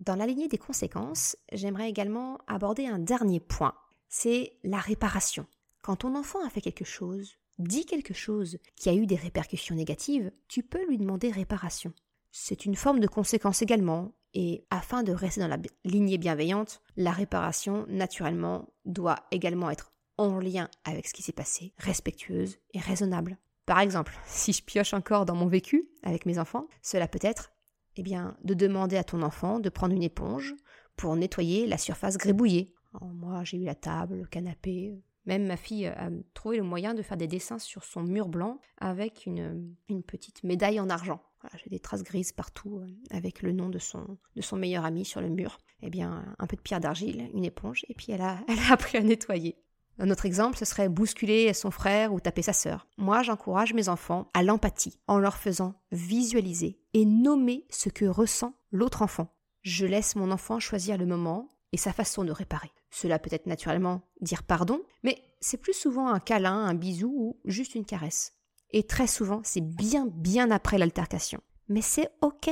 Dans 0.00 0.14
la 0.14 0.26
lignée 0.26 0.48
des 0.48 0.58
conséquences, 0.58 1.36
j'aimerais 1.52 1.88
également 1.88 2.38
aborder 2.46 2.86
un 2.86 2.98
dernier 2.98 3.40
point. 3.40 3.74
C'est 4.10 4.58
la 4.62 4.76
réparation. 4.76 5.46
Quand 5.80 5.96
ton 5.96 6.14
enfant 6.14 6.44
a 6.44 6.50
fait 6.50 6.60
quelque 6.60 6.84
chose, 6.84 7.38
dit 7.58 7.86
quelque 7.86 8.12
chose 8.14 8.58
qui 8.76 8.90
a 8.90 8.94
eu 8.94 9.06
des 9.06 9.16
répercussions 9.16 9.74
négatives, 9.74 10.30
tu 10.48 10.62
peux 10.62 10.86
lui 10.86 10.98
demander 10.98 11.30
réparation. 11.30 11.94
C'est 12.30 12.66
une 12.66 12.76
forme 12.76 13.00
de 13.00 13.06
conséquence 13.06 13.62
également, 13.62 14.12
et 14.34 14.66
afin 14.68 15.02
de 15.02 15.12
rester 15.12 15.40
dans 15.40 15.48
la 15.48 15.58
lignée 15.84 16.18
bienveillante, 16.18 16.82
la 16.96 17.10
réparation, 17.10 17.86
naturellement, 17.88 18.68
doit 18.84 19.26
également 19.30 19.70
être 19.70 19.92
en 20.18 20.38
lien 20.38 20.68
avec 20.84 21.08
ce 21.08 21.14
qui 21.14 21.22
s'est 21.22 21.32
passé, 21.32 21.72
respectueuse 21.78 22.58
et 22.74 22.80
raisonnable. 22.80 23.38
Par 23.66 23.80
exemple, 23.80 24.18
si 24.26 24.52
je 24.52 24.62
pioche 24.62 24.94
encore 24.94 25.26
dans 25.26 25.34
mon 25.34 25.46
vécu 25.46 25.88
avec 26.02 26.26
mes 26.26 26.38
enfants, 26.38 26.68
cela 26.82 27.08
peut 27.08 27.18
être 27.22 27.52
eh 27.96 28.02
bien, 28.02 28.36
de 28.44 28.54
demander 28.54 28.96
à 28.96 29.04
ton 29.04 29.22
enfant 29.22 29.58
de 29.60 29.68
prendre 29.68 29.94
une 29.94 30.02
éponge 30.02 30.54
pour 30.96 31.16
nettoyer 31.16 31.66
la 31.66 31.78
surface 31.78 32.16
grébouillée. 32.16 32.74
moi, 33.00 33.44
j'ai 33.44 33.58
eu 33.58 33.64
la 33.64 33.74
table, 33.74 34.16
le 34.16 34.26
canapé, 34.26 35.02
même 35.28 35.46
ma 35.46 35.58
fille 35.58 35.86
a 35.86 36.08
trouvé 36.32 36.56
le 36.56 36.62
moyen 36.62 36.94
de 36.94 37.02
faire 37.02 37.18
des 37.18 37.26
dessins 37.26 37.58
sur 37.58 37.84
son 37.84 38.02
mur 38.02 38.28
blanc 38.28 38.60
avec 38.78 39.26
une, 39.26 39.74
petite 40.06 40.42
médaille 40.42 40.80
en 40.80 40.88
argent. 40.88 41.20
j'ai 41.62 41.68
des 41.68 41.80
traces 41.80 42.02
grises 42.02 42.32
partout 42.32 42.78
euh, 42.78 42.86
avec 43.10 43.42
le 43.42 43.52
nom 43.52 43.68
de 43.68 43.78
son, 43.78 44.16
de 44.36 44.40
son 44.40 44.56
meilleur 44.56 44.86
ami 44.86 45.04
sur 45.04 45.20
le 45.20 45.28
mur. 45.28 45.58
Eh 45.82 45.90
bien, 45.90 46.34
un 46.38 46.46
peu 46.46 46.56
de 46.56 46.62
pierre 46.62 46.80
d'argile, 46.80 47.28
une 47.34 47.44
éponge, 47.44 47.84
et 47.90 47.94
puis 47.94 48.10
elle 48.10 48.22
a 48.22 48.38
appris 48.70 48.96
à 48.96 49.02
nettoyer. 49.02 49.58
Un 50.00 50.10
autre 50.10 50.26
exemple, 50.26 50.56
ce 50.56 50.64
serait 50.64 50.88
bousculer 50.88 51.52
son 51.52 51.72
frère 51.72 52.12
ou 52.12 52.20
taper 52.20 52.42
sa 52.42 52.52
sœur. 52.52 52.86
Moi, 52.98 53.22
j'encourage 53.22 53.74
mes 53.74 53.88
enfants 53.88 54.28
à 54.32 54.44
l'empathie 54.44 54.98
en 55.08 55.18
leur 55.18 55.36
faisant 55.36 55.74
visualiser 55.90 56.78
et 56.94 57.04
nommer 57.04 57.66
ce 57.68 57.88
que 57.88 58.04
ressent 58.04 58.54
l'autre 58.70 59.02
enfant. 59.02 59.34
Je 59.62 59.86
laisse 59.86 60.14
mon 60.14 60.30
enfant 60.30 60.60
choisir 60.60 60.96
le 60.98 61.06
moment 61.06 61.48
et 61.72 61.76
sa 61.76 61.92
façon 61.92 62.24
de 62.24 62.30
réparer. 62.30 62.70
Cela 62.90 63.18
peut 63.18 63.30
être 63.32 63.46
naturellement 63.46 64.02
dire 64.20 64.44
pardon, 64.44 64.80
mais 65.02 65.20
c'est 65.40 65.60
plus 65.60 65.74
souvent 65.74 66.08
un 66.08 66.20
câlin, 66.20 66.54
un 66.54 66.74
bisou 66.74 67.12
ou 67.12 67.40
juste 67.44 67.74
une 67.74 67.84
caresse. 67.84 68.34
Et 68.70 68.84
très 68.84 69.08
souvent, 69.08 69.40
c'est 69.42 69.60
bien 69.60 70.06
bien 70.06 70.50
après 70.50 70.78
l'altercation. 70.78 71.40
Mais 71.68 71.82
c'est 71.82 72.08
ok, 72.22 72.50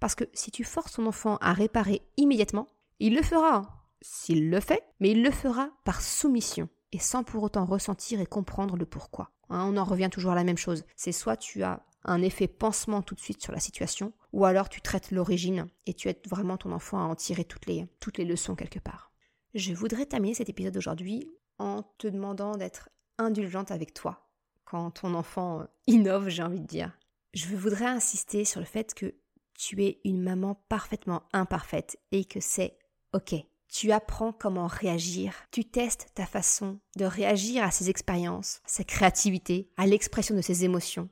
parce 0.00 0.14
que 0.14 0.24
si 0.32 0.50
tu 0.50 0.64
forces 0.64 0.94
ton 0.94 1.06
enfant 1.06 1.36
à 1.40 1.52
réparer 1.52 2.02
immédiatement, 2.16 2.66
il 2.98 3.14
le 3.14 3.22
fera. 3.22 3.86
S'il 4.00 4.50
le 4.50 4.60
fait, 4.60 4.82
mais 5.00 5.10
il 5.10 5.22
le 5.22 5.30
fera 5.30 5.70
par 5.84 6.00
soumission 6.00 6.68
et 6.92 6.98
sans 6.98 7.24
pour 7.24 7.42
autant 7.42 7.64
ressentir 7.64 8.20
et 8.20 8.26
comprendre 8.26 8.76
le 8.76 8.86
pourquoi. 8.86 9.30
Hein, 9.50 9.64
on 9.72 9.76
en 9.76 9.84
revient 9.84 10.10
toujours 10.10 10.32
à 10.32 10.34
la 10.34 10.44
même 10.44 10.58
chose. 10.58 10.84
C'est 10.96 11.12
soit 11.12 11.36
tu 11.36 11.62
as 11.62 11.84
un 12.04 12.22
effet 12.22 12.48
pansement 12.48 13.02
tout 13.02 13.14
de 13.14 13.20
suite 13.20 13.42
sur 13.42 13.52
la 13.52 13.60
situation, 13.60 14.12
ou 14.32 14.44
alors 14.44 14.68
tu 14.68 14.80
traites 14.80 15.10
l'origine 15.10 15.66
et 15.86 15.94
tu 15.94 16.08
aides 16.08 16.26
vraiment 16.28 16.56
ton 16.56 16.72
enfant 16.72 16.98
à 16.98 17.04
en 17.04 17.14
tirer 17.14 17.44
toutes 17.44 17.66
les, 17.66 17.86
toutes 18.00 18.18
les 18.18 18.24
leçons 18.24 18.54
quelque 18.54 18.78
part. 18.78 19.12
Je 19.54 19.74
voudrais 19.74 20.06
terminer 20.06 20.34
cet 20.34 20.48
épisode 20.48 20.74
d'aujourd'hui 20.74 21.28
en 21.58 21.82
te 21.98 22.06
demandant 22.06 22.56
d'être 22.56 22.88
indulgente 23.18 23.70
avec 23.70 23.94
toi 23.94 24.28
quand 24.64 24.90
ton 24.90 25.14
enfant 25.14 25.66
innove, 25.86 26.28
j'ai 26.28 26.42
envie 26.42 26.60
de 26.60 26.66
dire. 26.66 26.92
Je 27.32 27.46
voudrais 27.56 27.86
insister 27.86 28.44
sur 28.44 28.60
le 28.60 28.66
fait 28.66 28.94
que 28.94 29.14
tu 29.54 29.82
es 29.82 30.00
une 30.04 30.22
maman 30.22 30.54
parfaitement 30.68 31.22
imparfaite 31.32 31.98
et 32.12 32.24
que 32.24 32.40
c'est 32.40 32.78
ok. 33.12 33.34
Tu 33.68 33.92
apprends 33.92 34.32
comment 34.32 34.66
réagir, 34.66 35.34
tu 35.50 35.64
testes 35.64 36.08
ta 36.14 36.26
façon 36.26 36.78
de 36.96 37.04
réagir 37.04 37.62
à 37.62 37.70
ces 37.70 37.90
expériences, 37.90 38.60
sa 38.64 38.82
créativité, 38.82 39.70
à 39.76 39.86
l'expression 39.86 40.34
de 40.34 40.40
ses 40.40 40.64
émotions. 40.64 41.08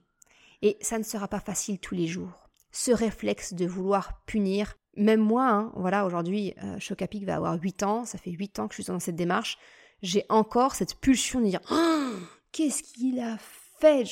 Et 0.63 0.79
ça 0.81 0.99
ne 0.99 1.05
sera 1.05 1.29
pas 1.29 1.41
facile 1.41 1.79
tous 1.79 1.95
les 1.95 2.07
jours. 2.07 2.49
Ce 2.73 2.91
réflexe 2.91 3.53
de 3.53 3.67
vouloir 3.67 4.23
punir, 4.25 4.75
même 4.97 5.21
moi, 5.21 5.49
hein, 5.49 5.73
voilà, 5.77 6.07
aujourd'hui, 6.07 6.55
euh, 6.65 6.79
Chocapic 6.79 7.25
va 7.25 7.37
avoir 7.37 7.61
8 7.61 7.83
ans, 7.83 8.05
ça 8.07 8.19
fait 8.19 8.31
8 8.31 8.59
ans 8.59 8.69
que 8.69 8.75
je 8.75 8.83
suis 8.83 8.91
dans 8.91 8.99
cette 9.01 9.17
démarche, 9.17 9.59
j'ai 10.03 10.25
encore 10.29 10.75
cette 10.75 10.99
pulsion 11.01 11.41
de 11.41 11.47
dire 11.47 11.61
oh, 11.71 12.13
Qu'est-ce 12.53 12.83
qu'il 12.83 13.21
a 13.21 13.37
fait 13.39 14.05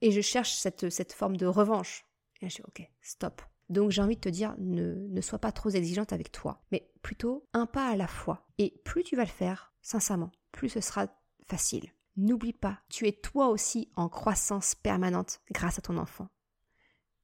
Et 0.00 0.10
je 0.10 0.20
cherche 0.20 0.52
cette, 0.52 0.88
cette 0.90 1.12
forme 1.12 1.36
de 1.36 1.46
revanche. 1.46 2.06
Et 2.40 2.48
je 2.48 2.56
dis 2.56 2.62
Ok, 2.66 2.88
stop. 3.02 3.42
Donc 3.70 3.92
j'ai 3.92 4.02
envie 4.02 4.16
de 4.16 4.20
te 4.20 4.28
dire, 4.28 4.54
ne, 4.58 5.06
ne 5.08 5.20
sois 5.20 5.38
pas 5.38 5.52
trop 5.52 5.70
exigeante 5.70 6.12
avec 6.12 6.32
toi, 6.32 6.60
mais 6.72 6.90
plutôt 7.02 7.48
un 7.52 7.66
pas 7.66 7.88
à 7.88 7.96
la 7.96 8.08
fois. 8.08 8.46
Et 8.58 8.80
plus 8.84 9.04
tu 9.04 9.16
vas 9.16 9.24
le 9.24 9.28
faire, 9.28 9.72
sincèrement, 9.80 10.32
plus 10.50 10.68
ce 10.68 10.80
sera 10.80 11.06
facile. 11.46 11.90
N'oublie 12.16 12.52
pas, 12.52 12.80
tu 12.90 13.06
es 13.06 13.12
toi 13.12 13.48
aussi 13.48 13.88
en 13.94 14.08
croissance 14.08 14.74
permanente 14.74 15.40
grâce 15.52 15.78
à 15.78 15.82
ton 15.82 15.96
enfant. 15.96 16.28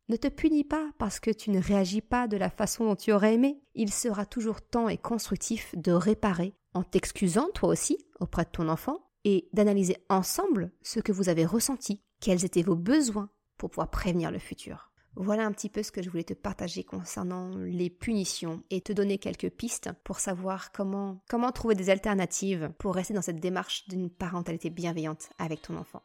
Ne 0.08 0.16
te 0.16 0.28
punis 0.28 0.62
pas 0.62 0.88
parce 0.98 1.18
que 1.18 1.32
tu 1.32 1.50
ne 1.50 1.60
réagis 1.60 2.00
pas 2.00 2.28
de 2.28 2.36
la 2.36 2.48
façon 2.48 2.84
dont 2.84 2.94
tu 2.94 3.12
aurais 3.12 3.34
aimé. 3.34 3.60
Il 3.74 3.92
sera 3.92 4.24
toujours 4.24 4.62
temps 4.62 4.88
et 4.88 4.98
constructif 4.98 5.74
de 5.76 5.90
réparer 5.90 6.54
en 6.74 6.84
t'excusant 6.84 7.48
toi 7.54 7.70
aussi 7.70 7.98
auprès 8.20 8.44
de 8.44 8.50
ton 8.50 8.68
enfant 8.68 9.10
et 9.24 9.48
d'analyser 9.52 9.96
ensemble 10.08 10.70
ce 10.82 11.00
que 11.00 11.10
vous 11.10 11.28
avez 11.28 11.44
ressenti, 11.44 12.04
quels 12.20 12.44
étaient 12.44 12.62
vos 12.62 12.76
besoins 12.76 13.30
pour 13.56 13.70
pouvoir 13.70 13.90
prévenir 13.90 14.30
le 14.30 14.38
futur. 14.38 14.92
Voilà 15.18 15.46
un 15.46 15.52
petit 15.52 15.70
peu 15.70 15.82
ce 15.82 15.90
que 15.90 16.02
je 16.02 16.10
voulais 16.10 16.24
te 16.24 16.34
partager 16.34 16.84
concernant 16.84 17.56
les 17.56 17.88
punitions 17.88 18.62
et 18.68 18.82
te 18.82 18.92
donner 18.92 19.16
quelques 19.16 19.48
pistes 19.48 19.90
pour 20.04 20.20
savoir 20.20 20.72
comment, 20.72 21.22
comment 21.28 21.52
trouver 21.52 21.74
des 21.74 21.88
alternatives 21.88 22.70
pour 22.78 22.94
rester 22.94 23.14
dans 23.14 23.22
cette 23.22 23.40
démarche 23.40 23.88
d'une 23.88 24.10
parentalité 24.10 24.68
bienveillante 24.68 25.30
avec 25.38 25.62
ton 25.62 25.76
enfant. 25.76 26.02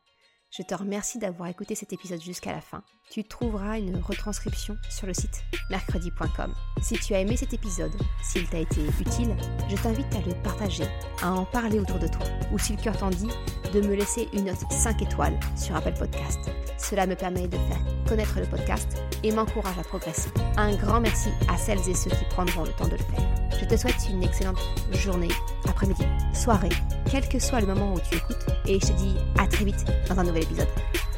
Je 0.52 0.64
te 0.64 0.76
remercie 0.76 1.18
d'avoir 1.18 1.48
écouté 1.48 1.76
cet 1.76 1.94
épisode 1.94 2.22
jusqu'à 2.22 2.52
la 2.52 2.60
fin. 2.60 2.84
Tu 3.10 3.24
trouveras 3.24 3.80
une 3.80 3.96
retranscription 3.96 4.76
sur 4.90 5.08
le 5.08 5.14
site 5.14 5.46
mercredi.com. 5.70 6.54
Si 6.82 6.96
tu 6.96 7.14
as 7.14 7.22
aimé 7.22 7.38
cet 7.38 7.54
épisode, 7.54 7.94
s'il 8.22 8.50
t'a 8.50 8.60
été 8.60 8.82
utile, 9.00 9.34
je 9.70 9.78
t'invite 9.78 10.14
à 10.14 10.20
le 10.20 10.34
partager, 10.44 10.84
à 11.22 11.32
en 11.32 11.46
parler 11.46 11.80
autour 11.80 12.00
de 12.00 12.08
toi, 12.08 12.26
ou 12.52 12.60
si 12.60 12.76
le 12.76 12.82
cœur 12.82 12.98
t'en 12.98 13.12
dit, 13.12 13.30
de 13.74 13.80
me 13.80 13.96
laisser 13.96 14.28
une 14.34 14.44
note 14.44 14.70
5 14.70 15.02
étoiles 15.02 15.40
sur 15.56 15.74
Apple 15.74 15.94
Podcast. 15.98 16.40
Cela 16.78 17.08
me 17.08 17.16
permet 17.16 17.48
de 17.48 17.58
faire 17.58 17.80
connaître 18.06 18.38
le 18.38 18.46
podcast 18.46 19.02
et 19.24 19.32
m'encourage 19.32 19.80
à 19.80 19.84
progresser. 19.84 20.32
Un 20.58 20.76
grand 20.76 21.00
merci 21.00 21.30
à 21.48 21.58
celles 21.58 21.88
et 21.88 21.96
ceux 21.96 22.10
qui 22.10 22.26
prendront 22.26 22.66
le 22.66 22.74
temps 22.74 22.90
de 22.90 22.98
le 22.98 22.98
faire. 22.98 23.42
Je 23.58 23.66
te 23.66 23.78
souhaite 23.78 24.10
une 24.10 24.24
excellente 24.24 24.60
journée, 24.92 25.30
après-midi, 25.70 26.04
soirée, 26.34 26.70
quel 27.10 27.28
que 27.30 27.40
soit 27.40 27.62
le 27.62 27.68
moment 27.68 27.94
où 27.94 28.00
tu 28.00 28.18
écoutes, 28.18 28.46
et 28.66 28.80
je 28.80 28.88
te 28.88 28.94
dis 28.94 29.16
à 29.38 29.48
très 29.48 29.66
vite 29.66 29.86
dans 30.10 30.20
un 30.20 30.24
nouvel 30.24 30.41
épisode. 30.42 30.70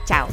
Ciao 0.05 0.27